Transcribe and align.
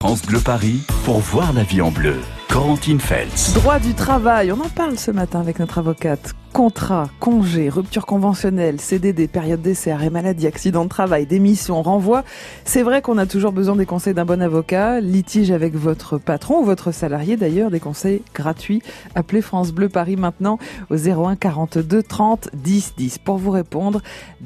France 0.00 0.22
Bleu 0.22 0.38
Paris 0.38 0.78
pour 1.04 1.18
voir 1.18 1.52
la 1.52 1.64
vie 1.64 1.80
en 1.80 1.90
bleu. 1.90 2.14
Corentine 2.48 3.00
Feltz. 3.00 3.52
Droit 3.54 3.80
du 3.80 3.94
travail, 3.94 4.52
on 4.52 4.60
en 4.60 4.68
parle 4.68 4.96
ce 4.96 5.10
matin 5.10 5.40
avec 5.40 5.58
notre 5.58 5.78
avocate. 5.78 6.36
Contrat, 6.52 7.10
congé, 7.18 7.68
rupture 7.68 8.06
conventionnelle, 8.06 8.80
CDD, 8.80 9.26
période 9.26 9.60
d'essai, 9.60 9.90
arrêt 9.90 10.08
maladie, 10.08 10.46
accident 10.46 10.84
de 10.84 10.88
travail, 10.88 11.26
démission, 11.26 11.82
renvoi. 11.82 12.22
C'est 12.64 12.84
vrai 12.84 13.02
qu'on 13.02 13.18
a 13.18 13.26
toujours 13.26 13.50
besoin 13.50 13.74
des 13.74 13.86
conseils 13.86 14.14
d'un 14.14 14.24
bon 14.24 14.40
avocat. 14.40 15.00
Litige 15.00 15.50
avec 15.50 15.74
votre 15.74 16.16
patron 16.16 16.60
ou 16.60 16.64
votre 16.64 16.92
salarié 16.92 17.36
d'ailleurs, 17.36 17.72
des 17.72 17.80
conseils 17.80 18.22
gratuits. 18.36 18.82
Appelez 19.16 19.42
France 19.42 19.72
Bleu 19.72 19.88
Paris 19.88 20.14
maintenant 20.14 20.60
au 20.90 20.96
01 20.96 21.34
42 21.34 22.04
30 22.04 22.50
10 22.54 22.94
10. 22.96 23.18
Pour 23.18 23.38
vous 23.38 23.50
répondre, 23.50 24.00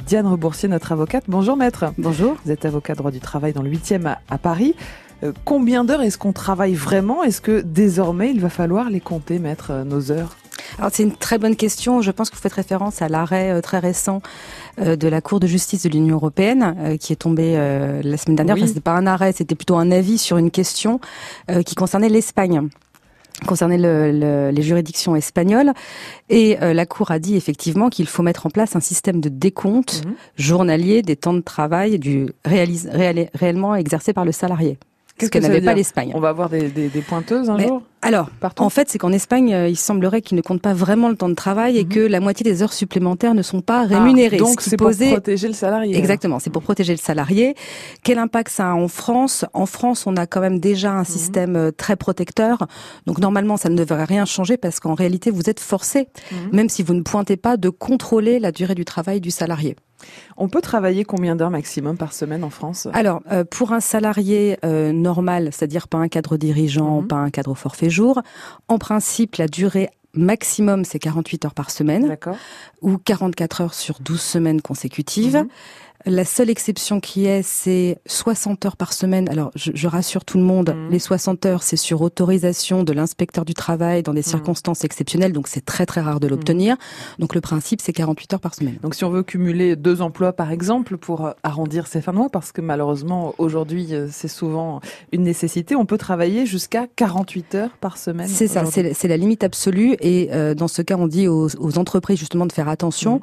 Diane 0.07 0.27
Reboursier, 0.27 0.71
notre 0.71 0.93
avocate. 0.93 1.25
Bonjour 1.29 1.59
maître. 1.59 1.93
Bonjour. 1.98 2.37
Vous 2.46 2.50
êtes 2.50 2.64
avocat 2.64 2.95
droit 2.95 3.11
du 3.11 3.21
travail 3.21 3.53
dans 3.53 3.62
le 3.62 3.71
8e 3.71 4.07
à, 4.07 4.21
à 4.30 4.39
Paris. 4.39 4.75
Euh, 5.23 5.32
combien 5.45 5.84
d'heures 5.84 6.02
est-ce 6.02 6.18
qu'on 6.18 6.32
travaille 6.32 6.75
vraiment? 6.75 7.23
Est-ce 7.23 7.41
que 7.41 7.60
désormais 7.60 8.30
il 8.30 8.41
va 8.41 8.48
falloir 8.48 8.91
les 8.91 9.01
compter, 9.01 9.38
mettre 9.38 9.70
euh, 9.70 9.84
nos 9.84 10.10
heures? 10.10 10.37
Alors 10.78 10.91
c'est 10.92 11.02
une 11.02 11.12
très 11.14 11.38
bonne 11.38 11.55
question. 11.56 12.01
Je 12.02 12.10
pense 12.10 12.30
que 12.30 12.37
vous 12.37 12.41
faites 12.41 12.52
référence 12.52 13.02
à 13.02 13.09
l'arrêt 13.09 13.50
euh, 13.50 13.61
très 13.61 13.78
récent 13.78 14.23
de 14.78 15.06
la 15.09 15.20
Cour 15.20 15.38
de 15.38 15.47
justice 15.47 15.83
de 15.83 15.91
l'Union 15.91 16.14
européenne 16.16 16.97
qui 16.98 17.12
est 17.12 17.16
tombé 17.16 17.56
la 18.02 18.16
semaine 18.16 18.37
dernière. 18.37 18.55
Oui. 18.55 18.62
Enfin, 18.62 18.69
c'était 18.69 18.80
pas 18.80 18.95
un 18.97 19.06
arrêt, 19.06 19.33
c'était 19.33 19.55
plutôt 19.55 19.77
un 19.77 19.91
avis 19.91 20.16
sur 20.16 20.38
une 20.38 20.50
question 20.50 20.98
qui 21.66 21.75
concernait 21.75 22.09
l'Espagne 22.09 22.69
concernait 23.47 23.77
le, 23.77 24.12
le- 24.12 24.50
les 24.50 24.62
juridictions 24.62 25.14
espagnoles 25.16 25.73
et 26.30 26.62
euh, 26.62 26.73
la 26.75 26.86
Cour 26.86 27.11
a 27.11 27.19
dit 27.19 27.34
effectivement 27.36 27.89
qu'il 27.91 28.06
faut 28.06 28.23
mettre 28.23 28.47
en 28.47 28.50
place 28.50 28.77
un 28.77 28.80
système 28.80 29.20
de 29.20 29.28
décompte 29.28 30.02
Mhm. 30.06 30.14
journalier 30.36 31.02
des 31.02 31.16
temps 31.16 31.34
de 31.34 31.41
travail 31.41 31.98
du 31.98 32.28
réalis- 32.47 32.89
réel- 32.89 33.28
réellement 33.34 33.75
exercé 33.75 34.12
par 34.12 34.25
le 34.25 34.33
salarié. 34.33 34.78
Ce 35.21 35.27
Qu'est-ce 35.29 35.30
que 35.30 35.39
n'avait 35.39 35.61
pas 35.61 35.75
l'Espagne. 35.75 36.11
On 36.15 36.21
va 36.21 36.30
avoir 36.30 36.48
des, 36.48 36.69
des- 36.69 36.89
des 36.89 37.01
pointeuses 37.01 37.48
un 37.48 37.57
Mais- 37.57 37.69
jour 37.69 37.83
Alors, 38.01 38.29
partout 38.41 38.65
en 38.65 38.70
fait, 38.70 38.89
c'est 38.89 38.98
qu'en 38.98 39.12
Espagne, 39.12 39.55
euh, 39.55 39.69
il 39.69 39.77
semblerait 39.77 40.20
qu'ils 40.20 40.36
ne 40.36 40.42
comptent 40.42 40.62
pas 40.62 40.73
vraiment 40.75 41.09
le 41.09 41.14
temps 41.17 41.28
de 41.28 41.34
travail 41.34 41.78
et 41.78 41.84
Mhm. 41.84 41.89
que 41.91 42.00
la 42.00 42.19
moitié 42.19 42.42
des 42.42 42.62
heures 42.64 42.73
supplémentaires 42.73 43.34
ne 43.34 43.42
sont 43.42 43.61
pas 43.61 43.83
Ah, 43.83 43.86
rémunérées. 43.86 44.39
donc 44.39 44.61
ce 44.61 44.70
c'est 44.70 44.77
pour 44.77 44.89
posait- 44.89 45.12
protéger 45.12 45.47
le 45.47 45.55
salarié. 45.55 45.97
Exactement, 45.97 46.41
c'est 46.41 46.51
pour 46.51 46.62
protéger 46.62 46.92
le 46.92 46.98
salarié. 46.98 47.55
Quel 48.03 48.19
impact 48.19 48.51
ça 48.51 48.70
a 48.70 48.75
en 48.75 48.89
France? 48.89 49.45
En 49.53 49.67
France, 49.67 50.06
on 50.09 50.17
a 50.17 50.27
quand 50.27 50.41
même 50.41 50.59
déjà 50.59 50.91
Mhm. 50.92 50.98
un 50.98 51.05
système 51.05 51.55
euh, 51.56 51.70
très 51.70 51.95
protecteur. 51.95 52.67
Donc 53.06 53.19
normalement, 53.19 53.56
ça 53.56 53.69
ne 53.69 53.77
devrait 53.77 54.05
rien 54.05 54.25
changer 54.25 54.56
parce 54.56 54.81
qu'en 54.81 54.95
réalité, 54.95 55.31
vous 55.31 55.48
êtes 55.48 55.61
forcé, 55.61 56.08
Mhm. 56.33 56.36
même 56.56 56.69
si 56.69 56.83
vous 56.83 56.95
ne 56.95 57.03
pointez 57.03 57.36
pas, 57.36 57.56
de 57.56 57.69
contrôler 57.69 58.41
la 58.41 58.51
durée 58.51 58.75
du 58.75 58.84
travail 58.84 59.20
du 59.20 59.31
salarié. 59.31 59.77
On 60.36 60.48
peut 60.48 60.61
travailler 60.61 61.05
combien 61.05 61.36
d'heures 61.36 61.50
maximum 61.50 61.97
par 61.97 62.12
semaine 62.12 62.45
en 62.45 62.50
France? 62.50 62.89
Alors, 62.92 63.22
euh, 63.31 63.45
pour 63.45 63.72
un 63.72 63.81
salarié 63.81 64.58
euh, 64.64 64.92
normal, 64.92 65.48
c'est-à-dire 65.53 65.89
pas 65.89 65.98
un 65.98 66.08
cadre 66.08 66.36
dirigeant, 66.36 67.03
Mhm. 67.03 67.08
pas 67.08 67.17
un 67.17 67.31
cadre 67.31 67.55
forfait 67.55 67.91
jour, 67.91 68.20
en 68.69 68.78
principe, 68.78 69.36
la 69.36 69.48
durée 69.48 69.89
maximum, 70.14 70.84
c'est 70.84 70.98
48 70.98 71.47
heures 71.47 71.55
par 71.55 71.70
semaine. 71.70 72.17
Ou 72.83 72.98
44 72.98 73.61
heures 73.62 73.75
sur 73.75 73.98
12 74.00 74.20
semaines 74.20 74.61
consécutives. 74.61 75.36
Mhm. 75.36 75.48
La 76.06 76.25
seule 76.25 76.50
exception 76.50 77.00
qui 77.00 77.27
est, 77.27 77.42
c'est 77.42 77.98
60 78.06 78.67
heures 78.67 78.77
par 78.77 78.92
semaine. 78.92 79.28
Alors, 79.28 79.50
je, 79.55 79.70
je 79.75 79.86
rassure 79.89 80.25
tout 80.25 80.39
le 80.39 80.45
monde, 80.45 80.75
Mhm. 80.75 80.91
les 80.91 80.98
60 80.98 81.47
heures, 81.47 81.62
c'est 81.62 81.77
sur 81.77 82.00
autorisation 82.03 82.83
de 82.83 82.92
l'inspecteur 82.92 83.45
du 83.45 83.55
travail 83.55 84.03
dans 84.03 84.12
des 84.14 84.20
Mhm. 84.20 84.27
circonstances 84.27 84.84
exceptionnelles, 84.84 85.33
donc 85.33 85.48
c'est 85.48 85.64
très 85.64 85.86
très 85.86 86.00
rare 86.00 86.19
de 86.20 86.27
l'obtenir. 86.27 86.77
Donc 87.19 87.34
le 87.34 87.41
principe, 87.41 87.80
c'est 87.80 87.92
48 87.92 88.34
heures 88.34 88.41
par 88.41 88.55
semaine. 88.55 88.78
Donc 88.83 88.95
si 88.95 89.05
on 89.05 89.11
veut 89.11 89.23
cumuler 89.23 89.77
deux 89.77 90.03
emplois 90.03 90.33
par 90.33 90.50
exemple 90.50 90.97
pour 90.97 91.27
euh, 91.27 91.33
arrondir 91.42 91.86
ses 91.86 92.00
fins 92.00 92.12
de 92.12 92.19
mois, 92.19 92.30
parce 92.30 92.53
que 92.53 92.61
malheureusement 92.61 93.34
aujourd'hui 93.39 93.95
euh, 93.95 94.08
c'est 94.11 94.28
souvent 94.28 94.80
une 95.12 95.23
nécessité, 95.23 95.77
on 95.77 95.86
peut 95.86 95.98
travailler 95.98 96.47
jusqu'à 96.47 96.86
48 96.97 97.55
heures 97.55 97.70
par 97.80 97.97
semaine. 97.98 98.28
C'est 98.28 98.48
ça, 98.48 98.64
c'est 98.67 99.08
la 99.08 99.17
limite 99.17 99.45
absolue. 99.45 99.97
Et 100.00 100.30
euh, 100.33 100.55
dans 100.55 100.69
ce 100.69 100.83
cas, 100.83 100.97
on 100.98 101.06
dit 101.06 101.28
aux, 101.28 101.48
aux 101.58 101.78
entreprises 101.78 102.19
justement 102.19 102.47
de 102.47 102.53
faire 102.53 102.69
attention 102.69 103.20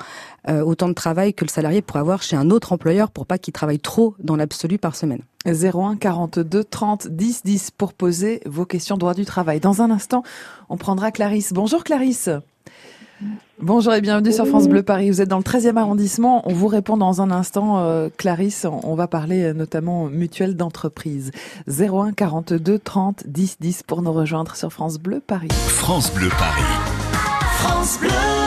euh, 0.48 0.62
au 0.64 0.76
temps 0.76 0.88
de 0.88 0.94
travail 0.94 1.34
que 1.34 1.44
le 1.44 1.50
salarié 1.50 1.82
pourrait 1.82 2.00
avoir 2.00 2.22
chez 2.22 2.36
un 2.36 2.50
autre 2.50 2.69
employeur 2.72 3.12
pour 3.12 3.26
pas 3.26 3.38
qu'il 3.38 3.54
travaille 3.54 3.80
trop 3.80 4.16
dans 4.20 4.36
l'absolu 4.36 4.78
par 4.78 4.96
semaine. 4.96 5.22
01 5.46 5.96
42 5.98 6.64
30 6.64 7.08
10 7.08 7.44
10 7.44 7.72
pour 7.72 7.94
poser 7.94 8.42
vos 8.46 8.66
questions 8.66 8.98
droit 8.98 9.14
du 9.14 9.26
travail. 9.26 9.60
Dans 9.60 9.82
un 9.82 9.92
instant, 9.92 10.24
on 10.70 10.78
prendra 10.78 11.12
Clarisse. 11.12 11.54
Bonjour 11.54 11.84
Clarisse. 11.84 12.30
Bonjour 13.62 13.94
et 13.94 14.00
bienvenue 14.00 14.32
sur 14.32 14.48
France 14.48 14.70
Bleu 14.70 14.84
Paris. 14.84 15.10
Vous 15.10 15.22
êtes 15.22 15.28
dans 15.28 15.38
le 15.38 15.44
13e 15.44 15.76
arrondissement. 15.76 16.42
On 16.50 16.54
vous 16.54 16.68
répond 16.68 16.96
dans 16.96 17.22
un 17.22 17.30
instant, 17.32 17.80
euh, 17.80 18.08
Clarisse. 18.16 18.66
On 18.66 18.80
on 18.84 18.96
va 18.96 19.08
parler 19.08 19.44
euh, 19.44 19.54
notamment 19.54 20.06
mutuelle 20.06 20.56
d'entreprise. 20.56 21.32
01 21.68 22.14
42 22.14 22.80
30 22.80 23.24
10 23.28 23.58
10 23.60 23.84
pour 23.84 24.02
nous 24.02 24.14
rejoindre 24.14 24.56
sur 24.56 24.72
France 24.72 24.98
Bleu 24.98 25.20
Paris. 25.20 25.50
France 25.52 26.14
Bleu 26.14 26.30
Paris. 26.30 26.64
France 27.58 28.00
Bleu. 28.00 28.39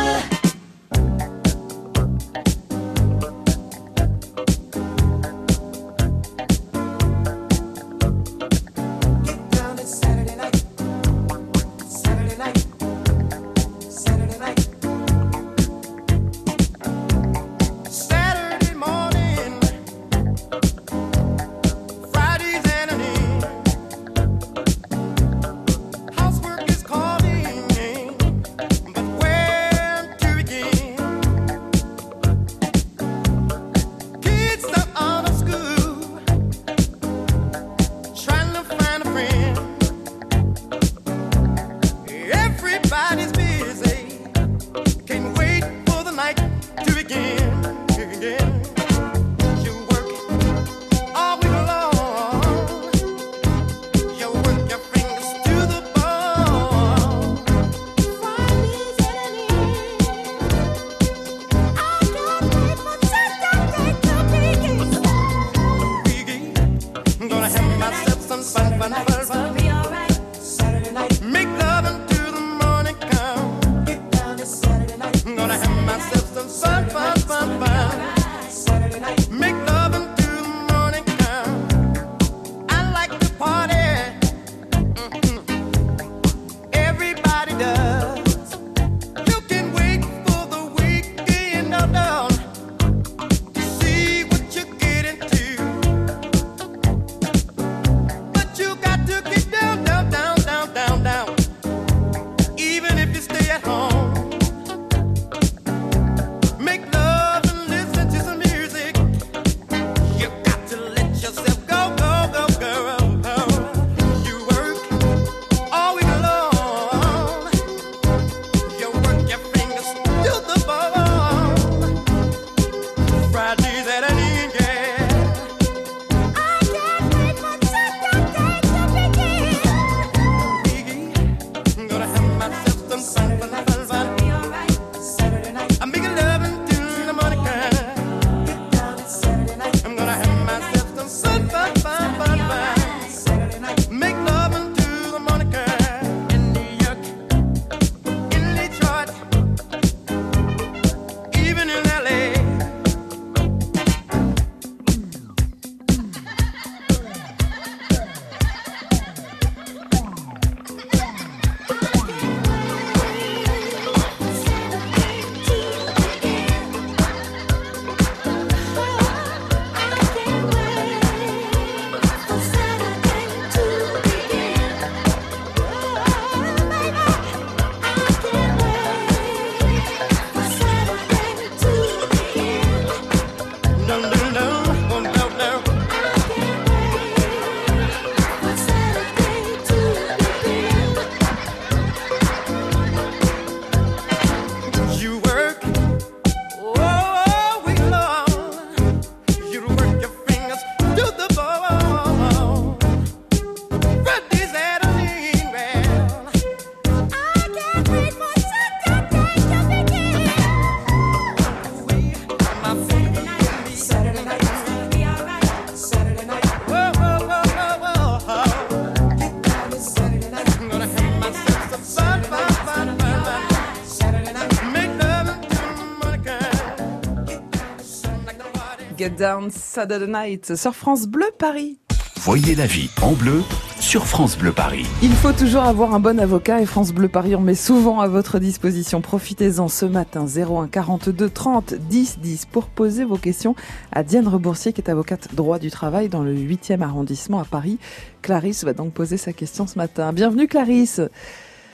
Get 229.03 229.17
Down 229.19 229.51
Saturday 229.51 230.07
Night 230.07 230.55
sur 230.55 230.77
France 230.77 231.09
Bleu 231.09 231.27
Paris. 231.37 231.77
Voyez 232.19 232.55
la 232.55 232.67
vie 232.67 232.89
en 233.03 233.15
bleu 233.15 233.43
sur 233.81 234.07
France 234.07 234.39
Bleu 234.39 234.53
Paris. 234.53 234.87
Il 235.03 235.11
faut 235.11 235.33
toujours 235.33 235.65
avoir 235.65 235.93
un 235.93 235.99
bon 235.99 236.21
avocat 236.21 236.61
et 236.61 236.67
France 236.67 236.93
Bleu 236.93 237.09
Paris 237.09 237.35
en 237.35 237.41
met 237.41 237.57
souvent 237.57 237.99
à 237.99 238.07
votre 238.07 238.39
disposition. 238.39 239.01
Profitez-en 239.01 239.67
ce 239.67 239.87
matin 239.87 240.25
01 240.25 240.69
42 240.69 241.29
30 241.29 241.75
10 241.75 242.21
10 242.21 242.47
pour 242.47 242.67
poser 242.67 243.03
vos 243.03 243.17
questions 243.17 243.57
à 243.91 244.05
Diane 244.05 244.29
Reboursier 244.29 244.73
qui 244.73 244.81
est 244.81 244.89
avocate 244.89 245.35
droit 245.35 245.59
du 245.59 245.73
travail 245.73 246.09
dans 246.09 246.23
le 246.23 246.33
8e 246.33 246.81
arrondissement 246.81 247.41
à 247.41 247.45
Paris. 247.45 247.81
Clarisse 248.23 248.63
va 248.63 248.73
donc 248.73 248.93
poser 248.93 249.17
sa 249.17 249.33
question 249.33 249.67
ce 249.67 249.79
matin. 249.79 250.13
Bienvenue 250.13 250.47
Clarisse. 250.47 251.01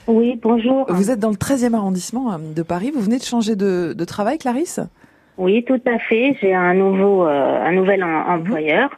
Oui, 0.07 0.39
bonjour. 0.41 0.87
Vous 0.89 1.11
êtes 1.11 1.19
dans 1.19 1.29
le 1.29 1.35
13e 1.35 1.75
arrondissement 1.75 2.33
euh, 2.33 2.37
de 2.55 2.63
Paris. 2.63 2.89
Vous 2.89 3.01
venez 3.01 3.19
de 3.19 3.23
changer 3.23 3.55
de, 3.55 3.93
de 3.95 4.05
travail 4.05 4.39
Clarisse? 4.39 4.79
Oui, 5.39 5.63
tout 5.63 5.81
à 5.87 5.97
fait. 5.99 6.35
J'ai 6.41 6.53
un 6.53 6.73
nouveau, 6.73 7.25
euh, 7.25 7.63
un 7.63 7.71
nouvel 7.71 8.01
Mhm. 8.01 8.09
em- 8.09 8.25
employeur. 8.39 8.89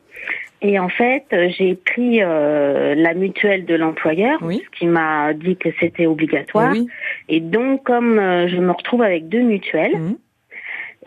Et 0.63 0.77
en 0.77 0.89
fait, 0.89 1.23
j'ai 1.57 1.73
pris 1.75 2.19
euh, 2.21 2.93
la 2.95 3.13
mutuelle 3.13 3.65
de 3.65 3.75
l'employeur, 3.75 4.37
Oui. 4.41 4.61
ce 4.65 4.69
qui 4.79 4.85
m'a 4.87 5.33
dit 5.33 5.55
que 5.55 5.69
c'était 5.79 6.05
obligatoire. 6.07 6.71
Oui. 6.73 6.87
Et 7.29 7.39
donc, 7.39 7.83
comme 7.83 8.19
euh, 8.19 8.47
je 8.47 8.57
me 8.57 8.71
retrouve 8.71 9.01
avec 9.01 9.27
deux 9.29 9.41
mutuelles, 9.41 9.97
Mhm. 9.97 10.17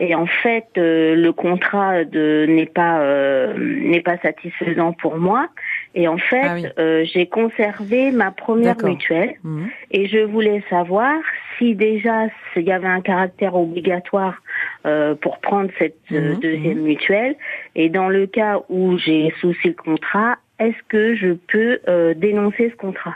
et 0.01 0.13
en 0.15 0.25
fait, 0.25 0.65
euh, 0.77 1.15
le 1.15 1.31
contrat 1.31 2.03
de 2.03 2.45
n'est 2.49 2.65
pas 2.65 2.99
euh, 2.99 3.53
n'est 3.57 4.01
pas 4.01 4.17
satisfaisant 4.17 4.91
pour 4.93 5.15
moi. 5.17 5.47
Et 5.97 6.07
en 6.09 6.17
fait, 6.17 6.41
Ah 6.43 6.53
oui. 6.55 6.65
euh, 6.77 7.05
j'ai 7.05 7.25
conservé 7.25 8.11
ma 8.11 8.29
première 8.31 8.75
mutuelle. 8.83 9.35
Mhm. 9.43 9.69
Et 9.91 10.07
je 10.07 10.19
voulais 10.19 10.61
savoir 10.69 11.15
si 11.57 11.73
déjà 11.73 12.27
il 12.57 12.63
y 12.63 12.71
avait 12.71 12.87
un 12.87 13.01
caractère 13.01 13.55
obligatoire 13.55 14.41
euh, 14.85 15.15
pour 15.15 15.39
prendre 15.39 15.71
cette 15.79 15.95
euh, 16.11 16.33
Mhm, 16.33 16.39
deuxième 16.41 16.81
mutuelle. 16.81 17.35
Et 17.75 17.87
dans 17.89 18.09
le 18.09 18.27
cas 18.27 18.59
où 18.69 18.97
j'ai 18.97 19.33
souscrit 19.39 19.69
le 19.69 19.75
contrat, 19.75 20.35
est-ce 20.59 20.77
que 20.89 21.15
je 21.15 21.33
peux 21.33 21.79
euh, 21.87 22.13
dénoncer 22.13 22.69
ce 22.69 22.75
contrat? 22.75 23.15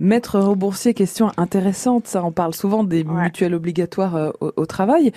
Maître 0.00 0.38
Reboursier, 0.40 0.94
question 0.94 1.30
intéressante. 1.36 2.06
Ça, 2.06 2.24
on 2.24 2.32
parle 2.32 2.54
souvent 2.54 2.82
des 2.84 3.02
Ouais. 3.04 3.24
mutuelles 3.24 3.54
obligatoires 3.54 4.16
euh, 4.16 4.30
au, 4.40 4.52
au 4.56 4.66
travail. 4.66 5.12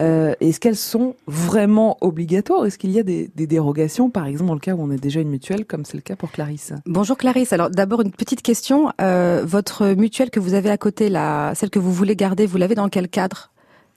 Euh, 0.00 0.34
Est-ce 0.40 0.60
qu'elles 0.60 0.76
sont 0.76 1.16
vraiment 1.26 1.96
obligatoires 2.00 2.66
Est-ce 2.66 2.78
qu'il 2.78 2.90
y 2.90 2.98
a 2.98 3.02
des, 3.02 3.30
des 3.34 3.46
dérogations, 3.46 4.10
par 4.10 4.26
exemple 4.26 4.48
dans 4.48 4.54
le 4.54 4.60
cas 4.60 4.74
où 4.74 4.82
on 4.82 4.90
a 4.90 4.96
déjà 4.96 5.20
une 5.20 5.30
mutuelle, 5.30 5.64
comme 5.64 5.84
c'est 5.84 5.96
le 5.96 6.02
cas 6.02 6.16
pour 6.16 6.30
Clarisse? 6.30 6.72
Bonjour 6.86 7.16
Clarisse. 7.16 7.52
Alors 7.52 7.70
d'abord 7.70 8.02
une 8.02 8.12
petite 8.12 8.42
question. 8.42 8.92
Euh, 9.00 9.42
votre 9.44 9.94
mutuelle 9.94 10.30
que 10.30 10.40
vous 10.40 10.54
avez 10.54 10.70
à 10.70 10.76
côté, 10.76 11.08
là, 11.08 11.54
celle 11.54 11.70
que 11.70 11.78
vous 11.78 11.92
voulez 11.92 12.14
garder, 12.16 12.46
vous 12.46 12.58
l'avez 12.58 12.74
dans 12.74 12.88
quel 12.88 13.08
cadre? 13.08 13.50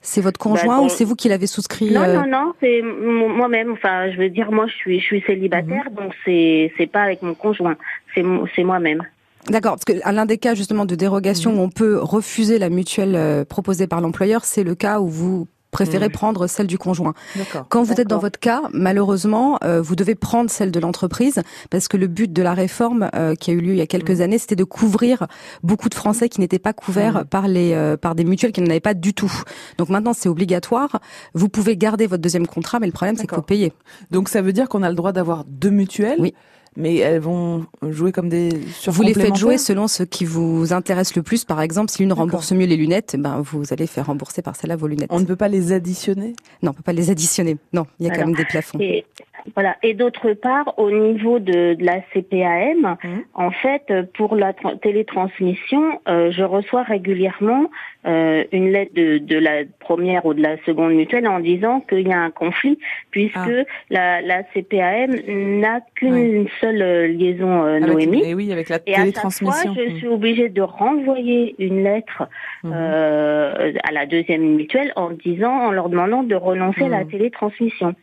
C'est 0.04 0.20
votre 0.20 0.38
conjoint 0.40 0.78
Bah, 0.78 0.84
ou 0.86 0.88
c'est 0.88 1.04
vous 1.04 1.14
qui 1.14 1.28
l'avez 1.28 1.46
souscrit 1.46 1.92
Non, 1.92 2.02
euh, 2.02 2.14
non, 2.16 2.26
non, 2.26 2.52
c'est 2.60 2.82
mo- 2.82 3.28
moi-même. 3.28 3.70
Enfin, 3.70 4.10
je 4.10 4.18
veux 4.18 4.30
dire, 4.30 4.50
moi, 4.50 4.66
je 4.66 4.72
suis, 4.74 4.98
je 4.98 5.04
suis 5.04 5.20
célibataire, 5.24 5.90
donc 5.96 6.12
c'est, 6.24 6.72
c'est 6.76 6.88
pas 6.88 7.02
avec 7.02 7.22
mon 7.22 7.34
conjoint, 7.34 7.76
c'est, 8.12 8.24
c'est 8.56 8.64
moi-même. 8.64 9.04
D'accord, 9.48 9.72
parce 9.72 9.84
que 9.84 9.94
à 10.04 10.12
l'un 10.12 10.26
des 10.26 10.38
cas 10.38 10.54
justement 10.54 10.84
de 10.84 10.94
dérogation 10.94 11.52
Mhm. 11.52 11.58
où 11.58 11.62
on 11.62 11.68
peut 11.70 11.98
refuser 12.00 12.58
la 12.58 12.68
mutuelle 12.70 13.14
euh, 13.16 13.44
proposée 13.44 13.86
par 13.86 14.00
l'employeur, 14.00 14.44
c'est 14.44 14.62
le 14.62 14.74
cas 14.74 15.00
où 15.00 15.08
vous 15.08 15.48
préférez 15.72 16.08
Mhm. 16.08 16.12
prendre 16.12 16.46
celle 16.48 16.66
du 16.66 16.76
conjoint. 16.76 17.14
D'accord. 17.34 17.64
Quand 17.70 17.82
vous 17.82 17.94
êtes 17.98 18.06
dans 18.06 18.18
votre 18.18 18.38
cas, 18.38 18.60
malheureusement, 18.74 19.58
euh, 19.64 19.80
vous 19.80 19.96
devez 19.96 20.14
prendre 20.14 20.50
celle 20.50 20.70
de 20.70 20.78
l'entreprise 20.78 21.40
parce 21.70 21.88
que 21.88 21.96
le 21.96 22.08
but 22.08 22.30
de 22.30 22.42
la 22.42 22.52
réforme 22.52 23.08
euh, 23.14 23.34
qui 23.34 23.50
a 23.50 23.54
eu 23.54 23.60
lieu 23.60 23.72
il 23.72 23.78
y 23.78 23.80
a 23.80 23.86
quelques 23.86 24.16
Mhm. 24.16 24.20
années, 24.20 24.38
c'était 24.38 24.54
de 24.54 24.64
couvrir 24.64 25.26
beaucoup 25.62 25.88
de 25.88 25.94
Français 25.94 26.28
qui 26.28 26.40
n'étaient 26.40 26.58
pas 26.58 26.74
couverts 26.74 27.20
Mhm. 27.20 27.24
par 27.24 27.48
les 27.48 27.72
euh, 27.72 27.96
par 27.96 28.14
des 28.14 28.24
mutuelles 28.24 28.52
qui 28.52 28.60
n'en 28.60 28.68
avaient 28.70 28.80
pas 28.80 28.94
du 28.94 29.14
tout. 29.14 29.32
Donc 29.78 29.88
maintenant, 29.88 30.12
c'est 30.12 30.28
obligatoire. 30.28 31.00
Vous 31.34 31.48
pouvez 31.48 31.76
garder 31.78 32.06
votre 32.06 32.22
deuxième 32.22 32.46
contrat, 32.46 32.78
mais 32.78 32.86
le 32.86 32.92
problème, 32.92 33.16
c'est 33.16 33.26
qu'il 33.26 33.34
faut 33.34 33.40
payer. 33.42 33.72
Donc 34.10 34.28
ça 34.28 34.42
veut 34.42 34.52
dire 34.52 34.68
qu'on 34.68 34.82
a 34.82 34.90
le 34.90 34.94
droit 34.94 35.12
d'avoir 35.12 35.44
deux 35.48 35.70
mutuelles, 35.70 36.18
Oui. 36.20 36.34
Mais 36.76 36.96
elles 36.96 37.20
vont 37.20 37.66
jouer 37.82 38.12
comme 38.12 38.28
des 38.28 38.48
Vous 38.86 39.02
les 39.02 39.14
faites 39.14 39.36
jouer 39.36 39.58
selon 39.58 39.88
ce 39.88 40.02
qui 40.02 40.24
vous 40.24 40.72
intéresse 40.72 41.14
le 41.16 41.22
plus. 41.22 41.44
Par 41.44 41.60
exemple, 41.60 41.90
si 41.90 42.02
l'une 42.02 42.12
rembourse 42.12 42.52
mieux 42.52 42.66
les 42.66 42.76
lunettes, 42.76 43.16
ben 43.18 43.40
vous 43.42 43.72
allez 43.72 43.86
faire 43.86 44.06
rembourser 44.06 44.42
par 44.42 44.56
celle-là 44.56 44.76
vos 44.76 44.86
lunettes. 44.86 45.08
On 45.10 45.20
ne 45.20 45.24
peut 45.26 45.36
pas 45.36 45.48
les 45.48 45.72
additionner? 45.72 46.34
Non, 46.62 46.70
on 46.70 46.74
peut 46.74 46.82
pas 46.82 46.92
les 46.92 47.10
additionner. 47.10 47.56
Non, 47.72 47.86
il 48.00 48.06
y 48.06 48.10
a 48.10 48.14
quand 48.14 48.26
même 48.26 48.34
des 48.34 48.44
plafonds. 48.44 48.78
Et 48.80 49.04
voilà. 49.54 49.76
Et 49.82 49.94
d'autre 49.94 50.32
part, 50.34 50.74
au 50.78 50.90
niveau 50.90 51.38
de, 51.40 51.74
de 51.74 51.84
la 51.84 52.00
CPAM, 52.14 52.96
Mhm. 53.02 53.24
en 53.34 53.50
fait, 53.50 53.92
pour 54.14 54.36
la 54.36 54.52
tra- 54.52 54.78
télétransmission, 54.80 56.00
euh, 56.08 56.30
je 56.30 56.42
reçois 56.42 56.82
régulièrement 56.84 57.70
euh, 58.04 58.44
une 58.52 58.70
lettre 58.72 58.92
de, 58.94 59.18
de 59.18 59.38
la 59.38 59.62
première 59.78 60.26
ou 60.26 60.34
de 60.34 60.42
la 60.42 60.56
seconde 60.64 60.92
mutuelle 60.94 61.28
en 61.28 61.38
disant 61.40 61.80
qu'il 61.80 62.08
y 62.08 62.12
a 62.12 62.18
un 62.20 62.30
conflit 62.30 62.78
puisque 63.10 63.36
Ah. 63.36 63.62
la, 63.90 64.20
la 64.20 64.42
CPAM 64.52 65.10
n'a 65.60 65.80
qu'une 65.94 66.12
Ouais. 66.42 66.46
seule 66.60 66.82
euh, 66.82 67.06
liaison 67.06 67.62
euh, 67.64 67.76
Avec- 67.76 67.88
Noémie. 67.88 68.22
eh 68.26 68.34
oui, 68.34 68.50
avec 68.52 68.68
la 68.68 68.78
Et 68.86 68.94
à 68.94 69.04
chaque 69.04 69.14
fois, 69.14 69.54
je 69.76 69.90
Mhm. 69.90 69.96
suis 69.98 70.08
obligée 70.08 70.48
de 70.48 70.62
renvoyer 70.62 71.54
une 71.58 71.84
lettre 71.84 72.28
Mhm. 72.64 72.72
euh, 72.74 73.72
à 73.84 73.92
la 73.92 74.06
deuxième 74.06 74.42
mutuelle 74.56 74.92
en 74.96 75.10
disant, 75.10 75.52
en 75.52 75.70
leur 75.70 75.88
demandant 75.88 76.22
de 76.22 76.34
renoncer 76.34 76.84
à 76.84 76.88
la 76.88 77.04
Mhm. 77.04 77.10
télétransmission. 77.10 77.94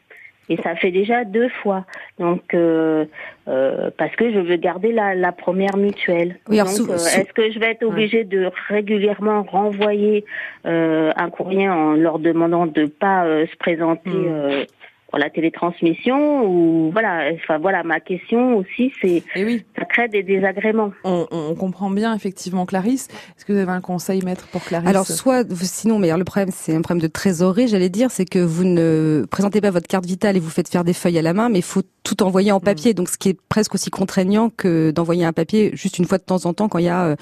Et 0.50 0.58
ça 0.64 0.76
fait 0.76 0.92
déjà 0.92 1.24
deux 1.26 1.50
fois. 1.62 1.86
Donc, 2.18 2.54
euh, 2.54 3.06
euh, 3.48 3.92
parce 3.98 4.16
que 4.16 4.32
je 4.32 4.40
veux 4.40 4.56
garder 4.56 4.92
la, 4.92 5.14
la 5.16 5.32
première 5.32 5.78
mutuelle. 5.78 6.38
Oui, 6.50 6.60
euh, 6.60 6.66
sou- 6.66 6.92
est-ce 6.92 7.32
que 7.34 7.52
je 7.52 7.60
vais 7.60 7.72
être 7.72 7.84
obligée 7.84 8.24
de 8.24 8.50
régulièrement 8.68 9.44
renvoyer 9.44 10.26
euh, 10.66 11.12
un 11.16 11.30
courrier 11.30 11.70
en 11.70 11.94
leur 11.94 12.18
demandant 12.20 12.66
de 12.66 12.86
pas 12.86 13.26
euh, 13.26 13.46
se 13.46 13.56
présenter 13.58 14.10
Mhm. 14.10 14.66
Pour 15.10 15.20
la 15.20 15.30
télétransmission 15.30 16.46
ou 16.46 16.92
voilà. 16.92 17.32
Enfin 17.36 17.58
voilà, 17.60 17.84
ma 17.84 18.00
question 18.00 18.58
aussi, 18.58 18.92
c'est 19.02 19.24
Eh 19.36 19.46
oui, 19.46 19.64
ça 19.78 19.86
crée 19.86 20.08
des 20.08 20.24
désagréments. 20.24 20.92
on, 21.04 21.28
on 21.32 21.56
comprend 21.56 21.90
bien 21.90 22.16
effectivement 22.16 22.66
Clarisse. 22.66 23.08
Est-ce 23.38 23.46
que 23.46 23.54
vous 23.54 23.60
avez 23.60 23.72
un 23.72 23.82
conseil, 23.82 24.22
maître, 24.24 24.48
pour 24.52 24.64
Clarisse? 24.64 24.90
Alors 24.90 25.08
soit, 25.08 25.46
sinon, 25.64 26.00
mais 26.00 26.08
alors, 26.08 26.20
le 26.20 26.26
problème, 26.26 26.50
c'est 26.52 26.76
un 26.76 26.82
problème 26.82 27.02
de 27.02 27.08
trésorerie, 27.08 27.68
j'allais 27.68 27.90
dire, 27.90 28.12
c'est 28.12 28.26
que 28.26 28.40
vous 28.40 28.64
ne 28.64 29.26
présentez 29.30 29.62
pas 29.62 29.72
votre 29.72 29.88
carte 29.88 30.06
vitale 30.06 30.38
et 30.38 30.40
vous 30.40 30.50
faites 30.50 30.70
faire 30.70 30.84
des 30.84 30.94
feuilles 30.94 31.20
à 31.20 31.22
la 31.22 31.34
main, 31.34 31.50
mais 31.50 31.60
il 31.60 31.64
faut 31.64 31.82
tout 32.04 32.24
envoyer 32.24 32.52
en 32.52 32.60
papier, 32.60 32.94
donc 32.94 33.10
ce 33.10 33.18
qui 33.18 33.30
est 33.30 33.38
presque 33.50 33.76
aussi 33.76 33.90
contraignant 33.92 34.50
que 34.50 34.90
d'envoyer 34.92 35.26
un 35.26 35.34
papier 35.34 35.72
juste 35.74 36.00
une 36.00 36.06
fois 36.06 36.18
de 36.18 36.24
temps 36.24 36.46
en 36.46 36.54
temps 36.54 36.68
quand 36.68 36.80
il 36.80 36.86
y 36.86 36.90
a 36.90 37.04
euh, 37.06 37.16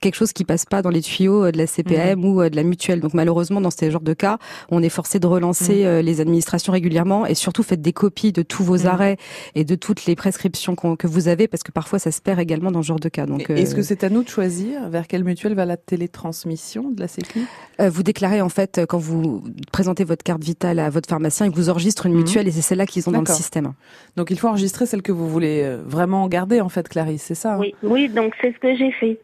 quelque 0.00 0.14
chose 0.14 0.32
qui 0.32 0.44
passe 0.44 0.64
pas 0.64 0.80
dans 0.82 0.90
les 0.90 1.00
tuyaux 1.00 1.46
euh, 1.46 1.50
de 1.50 1.58
la 1.58 1.66
CPM 1.66 2.24
ou 2.24 2.40
euh, 2.42 2.48
de 2.50 2.54
la 2.54 2.62
mutuelle. 2.62 3.00
Donc 3.00 3.14
malheureusement, 3.14 3.60
dans 3.60 3.70
ces 3.70 3.90
genres 3.90 4.00
de 4.02 4.12
cas, 4.12 4.38
on 4.70 4.82
est 4.82 4.90
forcé 4.90 5.18
de 5.18 5.26
relancer 5.26 5.84
euh, 5.86 6.02
les 6.02 6.20
administrations 6.20 6.72
régulièrement 6.72 7.26
et 7.28 7.34
surtout 7.34 7.62
faites 7.62 7.82
des 7.82 7.92
copies 7.92 8.32
de 8.32 8.42
tous 8.42 8.62
vos 8.64 8.78
Mhm. 8.78 8.86
arrêts 8.86 9.16
et 9.54 9.64
de 9.64 9.74
toutes 9.74 10.06
les 10.06 10.16
prescriptions 10.16 10.74
que 10.76 11.06
vous 11.06 11.28
avez, 11.28 11.48
parce 11.48 11.62
que 11.62 11.72
parfois 11.72 11.98
ça 11.98 12.10
se 12.10 12.20
perd 12.20 12.40
également 12.40 12.70
dans 12.70 12.82
ce 12.82 12.88
genre 12.88 13.00
de 13.00 13.08
cas. 13.08 13.26
Donc, 13.26 13.50
Et 13.50 13.62
Est-ce 13.62 13.72
euh, 13.74 13.76
que 13.76 13.82
c'est 13.82 14.04
à 14.04 14.10
nous 14.10 14.22
de 14.22 14.28
choisir 14.28 14.88
vers 14.88 15.06
quelle 15.06 15.24
mutuelle 15.24 15.54
va 15.54 15.64
la 15.64 15.76
télétransmission 15.76 16.90
de 16.90 17.00
la 17.00 17.08
Sécu? 17.08 17.40
Euh, 17.80 17.90
vous 17.90 18.02
déclarez 18.02 18.40
en 18.40 18.48
fait 18.48 18.78
euh, 18.78 18.86
quand 18.86 18.98
vous 18.98 19.44
présentez 19.72 20.04
votre 20.04 20.22
carte 20.24 20.42
vitale 20.42 20.78
à 20.78 20.90
votre 20.90 21.08
pharmacien, 21.08 21.46
il 21.46 21.52
vous 21.52 21.70
enregistre 21.70 22.06
une 22.06 22.12
Mhm. 22.12 22.18
mutuelle 22.18 22.48
et 22.48 22.50
c'est 22.50 22.62
celle-là 22.62 22.86
qu'ils 22.86 23.08
ont 23.08 23.12
dans 23.12 23.20
le 23.20 23.26
système. 23.26 23.72
Donc 24.16 24.30
il 24.30 24.38
faut 24.38 24.48
enregistrer 24.48 24.86
celle 24.86 25.02
que 25.02 25.12
vous 25.12 25.28
voulez 25.28 25.62
euh, 25.62 25.82
vraiment 25.86 26.26
garder 26.28 26.60
en 26.60 26.68
fait, 26.68 26.88
Clarisse, 26.88 27.22
c'est 27.22 27.34
ça 27.34 27.54
hein? 27.54 27.58
Oui, 27.60 27.74
oui, 27.82 28.08
donc 28.08 28.34
c'est 28.40 28.52
ce 28.52 28.58
que 28.58 28.76
j'ai 28.76 28.90
fait. 28.92 29.20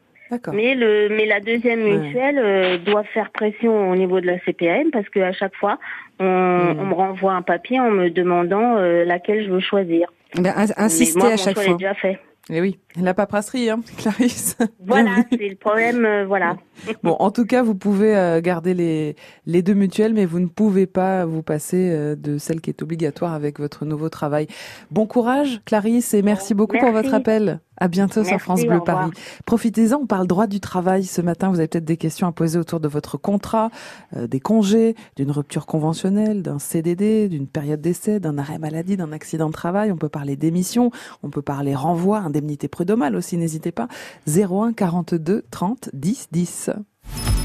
Mais 0.52 0.74
le 0.74 1.08
mais 1.10 1.26
la 1.26 1.40
deuxième 1.40 1.82
Ouais. 1.84 1.98
mutuelle 1.98 2.38
euh, 2.38 2.78
doit 2.78 3.04
faire 3.04 3.30
pression 3.30 3.90
au 3.90 3.94
niveau 3.96 4.20
de 4.20 4.26
la 4.26 4.38
CPM 4.44 4.90
parce 4.90 5.08
qu'à 5.08 5.32
chaque 5.32 5.54
fois 5.54 5.78
on, 6.18 6.24
Mhm. 6.24 6.78
on 6.80 6.86
me 6.86 6.94
renvoie 6.94 7.32
un 7.34 7.42
papier 7.42 7.78
en 7.80 7.90
me 7.90 8.08
demandant 8.10 8.76
euh, 8.78 9.04
laquelle 9.04 9.44
je 9.44 9.50
veux 9.50 9.60
choisir. 9.60 10.08
Ben, 10.36 10.52
ins- 10.56 10.72
insistez 10.76 11.14
Mais 11.18 11.20
moi, 11.20 11.28
à 11.28 11.30
mon 11.32 11.36
chaque 11.36 11.54
choix 11.54 11.62
fois. 11.64 11.72
est 11.74 11.78
déjà 11.78 11.94
fait. 11.94 12.18
Eh 12.50 12.60
oui, 12.60 12.78
la 13.00 13.14
paperasserie, 13.14 13.70
hein, 13.70 13.80
Clarisse. 13.96 14.58
Voilà, 14.84 15.12
c'est 15.30 15.48
le 15.48 15.56
problème. 15.56 16.04
euh, 16.04 16.24
voilà. 16.26 16.56
Bon, 17.02 17.16
en 17.18 17.30
tout 17.30 17.46
cas, 17.46 17.62
vous 17.62 17.74
pouvez 17.74 18.14
euh, 18.14 18.40
garder 18.42 18.74
les, 18.74 19.16
les 19.46 19.62
deux 19.62 19.72
mutuelles, 19.72 20.12
mais 20.12 20.26
vous 20.26 20.40
ne 20.40 20.48
pouvez 20.48 20.86
pas 20.86 21.24
vous 21.24 21.42
passer 21.42 21.90
euh, 21.92 22.16
de 22.16 22.36
celle 22.36 22.60
qui 22.60 22.68
est 22.68 22.82
obligatoire 22.82 23.32
avec 23.32 23.58
votre 23.60 23.86
nouveau 23.86 24.10
travail. 24.10 24.46
Bon 24.90 25.06
courage, 25.06 25.60
Clarisse, 25.64 26.12
et 26.12 26.20
merci 26.22 26.52
beaucoup 26.52 26.76
pour 26.76 26.90
votre 26.92 27.14
appel. 27.14 27.60
À 27.76 27.88
bientôt 27.88 28.24
sur 28.24 28.38
France 28.40 28.64
Bleu. 28.64 28.80
Paris. 28.84 29.10
Profitez-en, 29.46 30.00
on 30.02 30.06
parle 30.06 30.26
droit 30.26 30.46
du 30.46 30.60
travail. 30.60 31.04
Ce 31.04 31.20
matin, 31.20 31.48
vous 31.50 31.58
avez 31.58 31.68
peut-être 31.68 31.84
des 31.84 31.96
questions 31.96 32.26
à 32.26 32.32
poser 32.32 32.58
autour 32.58 32.80
de 32.80 32.88
votre 32.88 33.18
contrat, 33.18 33.70
euh, 34.16 34.26
des 34.26 34.40
congés, 34.40 34.94
d'une 35.16 35.30
rupture 35.30 35.66
conventionnelle, 35.66 36.42
d'un 36.42 36.58
CDD, 36.58 37.28
d'une 37.28 37.46
période 37.46 37.80
d'essai, 37.80 38.20
d'un 38.20 38.38
arrêt 38.38 38.58
maladie, 38.58 38.96
d'un 38.96 39.12
accident 39.12 39.48
de 39.48 39.52
travail. 39.52 39.90
On 39.90 39.96
peut 39.96 40.08
parler 40.08 40.36
d'émission, 40.36 40.90
on 41.22 41.30
peut 41.30 41.42
parler 41.42 41.74
renvoi, 41.74 42.18
indemnité 42.18 42.68
prud'homale 42.68 43.16
aussi, 43.16 43.36
n'hésitez 43.36 43.72
pas. 43.72 43.88
01 44.28 44.72
42 44.72 45.44
30 45.50 45.90
10 45.92 46.28
10. 46.32 46.70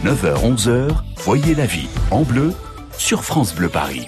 9h, 0.04 0.56
11h, 0.56 0.90
voyez 1.18 1.56
la 1.56 1.66
vie 1.66 1.90
en 2.12 2.24
bleu 2.24 2.54
sur 2.98 3.24
France 3.24 3.54
Bleu 3.54 3.70
Paris. 3.70 4.08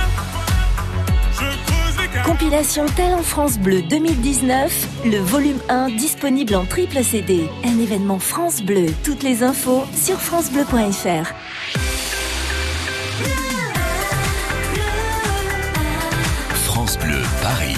Compilation 2.25 2.85
Talent 2.95 3.23
France 3.23 3.57
Bleu 3.57 3.81
2019, 3.81 5.05
le 5.05 5.17
volume 5.17 5.57
1 5.69 5.89
disponible 5.89 6.55
en 6.55 6.65
triple 6.65 7.03
CD. 7.03 7.49
Un 7.63 7.79
événement 7.79 8.19
France 8.19 8.61
Bleu. 8.61 8.87
Toutes 9.03 9.23
les 9.23 9.43
infos 9.43 9.83
sur 9.95 10.19
francebleu.fr. 10.19 11.33
France 16.63 16.97
Bleu 16.99 17.21
Paris. 17.41 17.75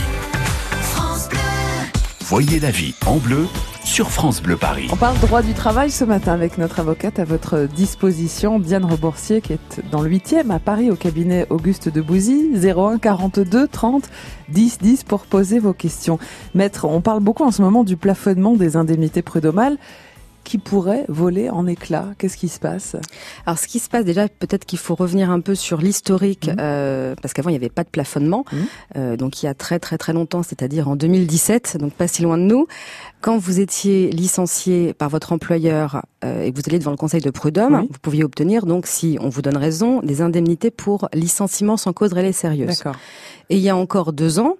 Voyez 2.21 2.59
la 2.59 2.71
vie 2.71 2.95
en 3.05 3.17
bleu 3.17 3.47
sur 3.83 4.11
France 4.11 4.41
Bleu 4.41 4.55
Paris. 4.55 4.87
On 4.91 4.95
parle 4.95 5.19
droit 5.19 5.41
du 5.41 5.53
travail 5.53 5.91
ce 5.91 6.03
matin 6.03 6.33
avec 6.33 6.57
notre 6.57 6.79
avocate 6.79 7.19
à 7.19 7.25
votre 7.25 7.67
disposition, 7.67 8.59
Diane 8.59 8.85
Reboursier, 8.85 9.41
qui 9.41 9.53
est 9.53 9.81
dans 9.91 10.01
le 10.01 10.09
8e 10.09 10.49
à 10.51 10.59
Paris 10.59 10.89
au 10.89 10.95
cabinet 10.95 11.45
Auguste 11.49 11.89
de 11.89 12.01
Bouzy, 12.01 12.51
01 12.55 12.97
42 12.97 13.67
30 13.67 14.09
10 14.49 14.77
10 14.79 15.03
pour 15.03 15.25
poser 15.25 15.59
vos 15.59 15.73
questions. 15.73 16.19
Maître, 16.55 16.85
on 16.85 17.01
parle 17.01 17.19
beaucoup 17.19 17.43
en 17.43 17.51
ce 17.51 17.61
moment 17.61 17.83
du 17.83 17.97
plafonnement 17.97 18.55
des 18.55 18.77
indemnités 18.77 19.21
prud'homales 19.21 19.77
qui 20.43 20.57
pourrait 20.57 21.05
voler 21.07 21.49
en 21.49 21.65
éclats. 21.67 22.07
Qu'est-ce 22.17 22.37
qui 22.37 22.49
se 22.49 22.59
passe 22.59 22.95
Alors, 23.45 23.57
ce 23.57 23.67
qui 23.67 23.79
se 23.79 23.89
passe 23.89 24.03
déjà, 24.05 24.27
peut-être 24.27 24.65
qu'il 24.65 24.79
faut 24.79 24.95
revenir 24.95 25.29
un 25.31 25.39
peu 25.39 25.55
sur 25.55 25.79
l'historique, 25.79 26.47
Mhm. 26.47 26.55
euh, 26.59 27.15
parce 27.21 27.33
qu'avant 27.33 27.49
il 27.49 27.53
n'y 27.53 27.57
avait 27.57 27.69
pas 27.69 27.83
de 27.83 27.89
plafonnement. 27.89 28.45
Mhm. 28.51 28.65
Euh, 28.97 29.17
donc, 29.17 29.41
il 29.41 29.45
y 29.45 29.49
a 29.49 29.53
très 29.53 29.79
très 29.79 29.97
très 29.97 30.13
longtemps, 30.13 30.43
c'est-à-dire 30.43 30.87
en 30.89 30.95
2017, 30.95 31.77
donc 31.79 31.93
pas 31.93 32.07
si 32.07 32.21
loin 32.21 32.37
de 32.37 32.43
nous, 32.43 32.67
quand 33.21 33.37
vous 33.37 33.59
étiez 33.59 34.09
licencié 34.11 34.93
par 34.93 35.09
votre 35.09 35.31
employeur 35.31 36.03
euh, 36.25 36.43
et 36.43 36.51
que 36.51 36.57
vous 36.57 36.63
alliez 36.67 36.79
devant 36.79 36.91
le 36.91 36.97
Conseil 36.97 37.21
de 37.21 37.29
prud'homme, 37.29 37.75
Oui. 37.81 37.87
vous 37.89 37.99
pouviez 38.01 38.23
obtenir 38.23 38.65
donc, 38.65 38.85
si 38.87 39.17
on 39.21 39.29
vous 39.29 39.41
donne 39.41 39.57
raison, 39.57 40.01
des 40.01 40.21
indemnités 40.21 40.71
pour 40.71 41.07
licenciement 41.13 41.77
sans 41.77 41.93
cause 41.93 42.11
réelle 42.13 42.27
et 42.27 42.33
sérieuse. 42.33 42.77
D'accord. 42.77 42.95
Et 43.49 43.55
il 43.57 43.61
y 43.61 43.69
a 43.69 43.75
encore 43.77 44.11
deux 44.13 44.39
ans, 44.39 44.55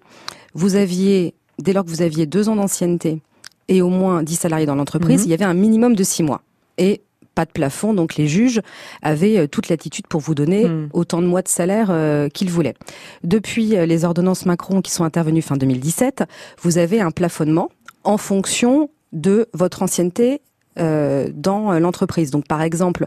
vous 0.54 0.76
aviez, 0.76 1.34
dès 1.60 1.74
lors 1.74 1.84
que 1.84 1.90
vous 1.90 2.02
aviez 2.02 2.26
deux 2.26 2.48
ans 2.50 2.56
d'ancienneté 2.56 3.22
et 3.68 3.82
au 3.82 3.90
moins 3.90 4.24
10 4.24 4.36
salariés 4.36 4.66
dans 4.66 4.76
l'entreprise, 4.76 5.22
Mhm. 5.22 5.28
il 5.28 5.32
y 5.32 5.34
avait 5.34 5.46
un 5.46 5.54
minimum 5.54 5.96
de 5.96 6.04
six 6.04 6.24
mois. 6.24 6.42
Et 6.78 7.02
pas 7.36 7.46
de 7.46 7.52
plafond, 7.52 7.94
donc 7.96 8.16
les 8.16 8.28
juges 8.28 8.62
avaient 9.02 9.38
euh, 9.40 9.48
toute 9.48 9.70
latitude 9.70 10.06
pour 10.08 10.22
vous 10.22 10.36
donner 10.36 10.66
Mhm. 10.68 10.90
autant 10.94 11.22
de 11.22 11.28
mois 11.28 11.42
de 11.42 11.48
salaire 11.48 11.88
euh, 11.90 12.30
qu'ils 12.30 12.50
voulaient. 12.52 12.76
Depuis 13.24 13.76
euh, 13.76 13.86
les 13.88 14.06
ordonnances 14.06 14.46
Macron 14.46 14.82
qui 14.82 14.92
sont 14.92 15.04
intervenues 15.04 15.42
fin 15.42 15.58
2017, 15.58 16.24
vous 16.62 16.78
avez 16.78 17.02
un 17.02 17.10
plafonnement 17.12 17.70
en 18.04 18.18
fonction 18.18 18.90
de 19.14 19.48
votre 19.54 19.82
ancienneté 19.82 20.42
euh, 20.80 21.30
dans 21.34 21.78
l'entreprise. 21.80 22.32
Donc, 22.32 22.48
par 22.48 22.64
exemple, 22.64 23.06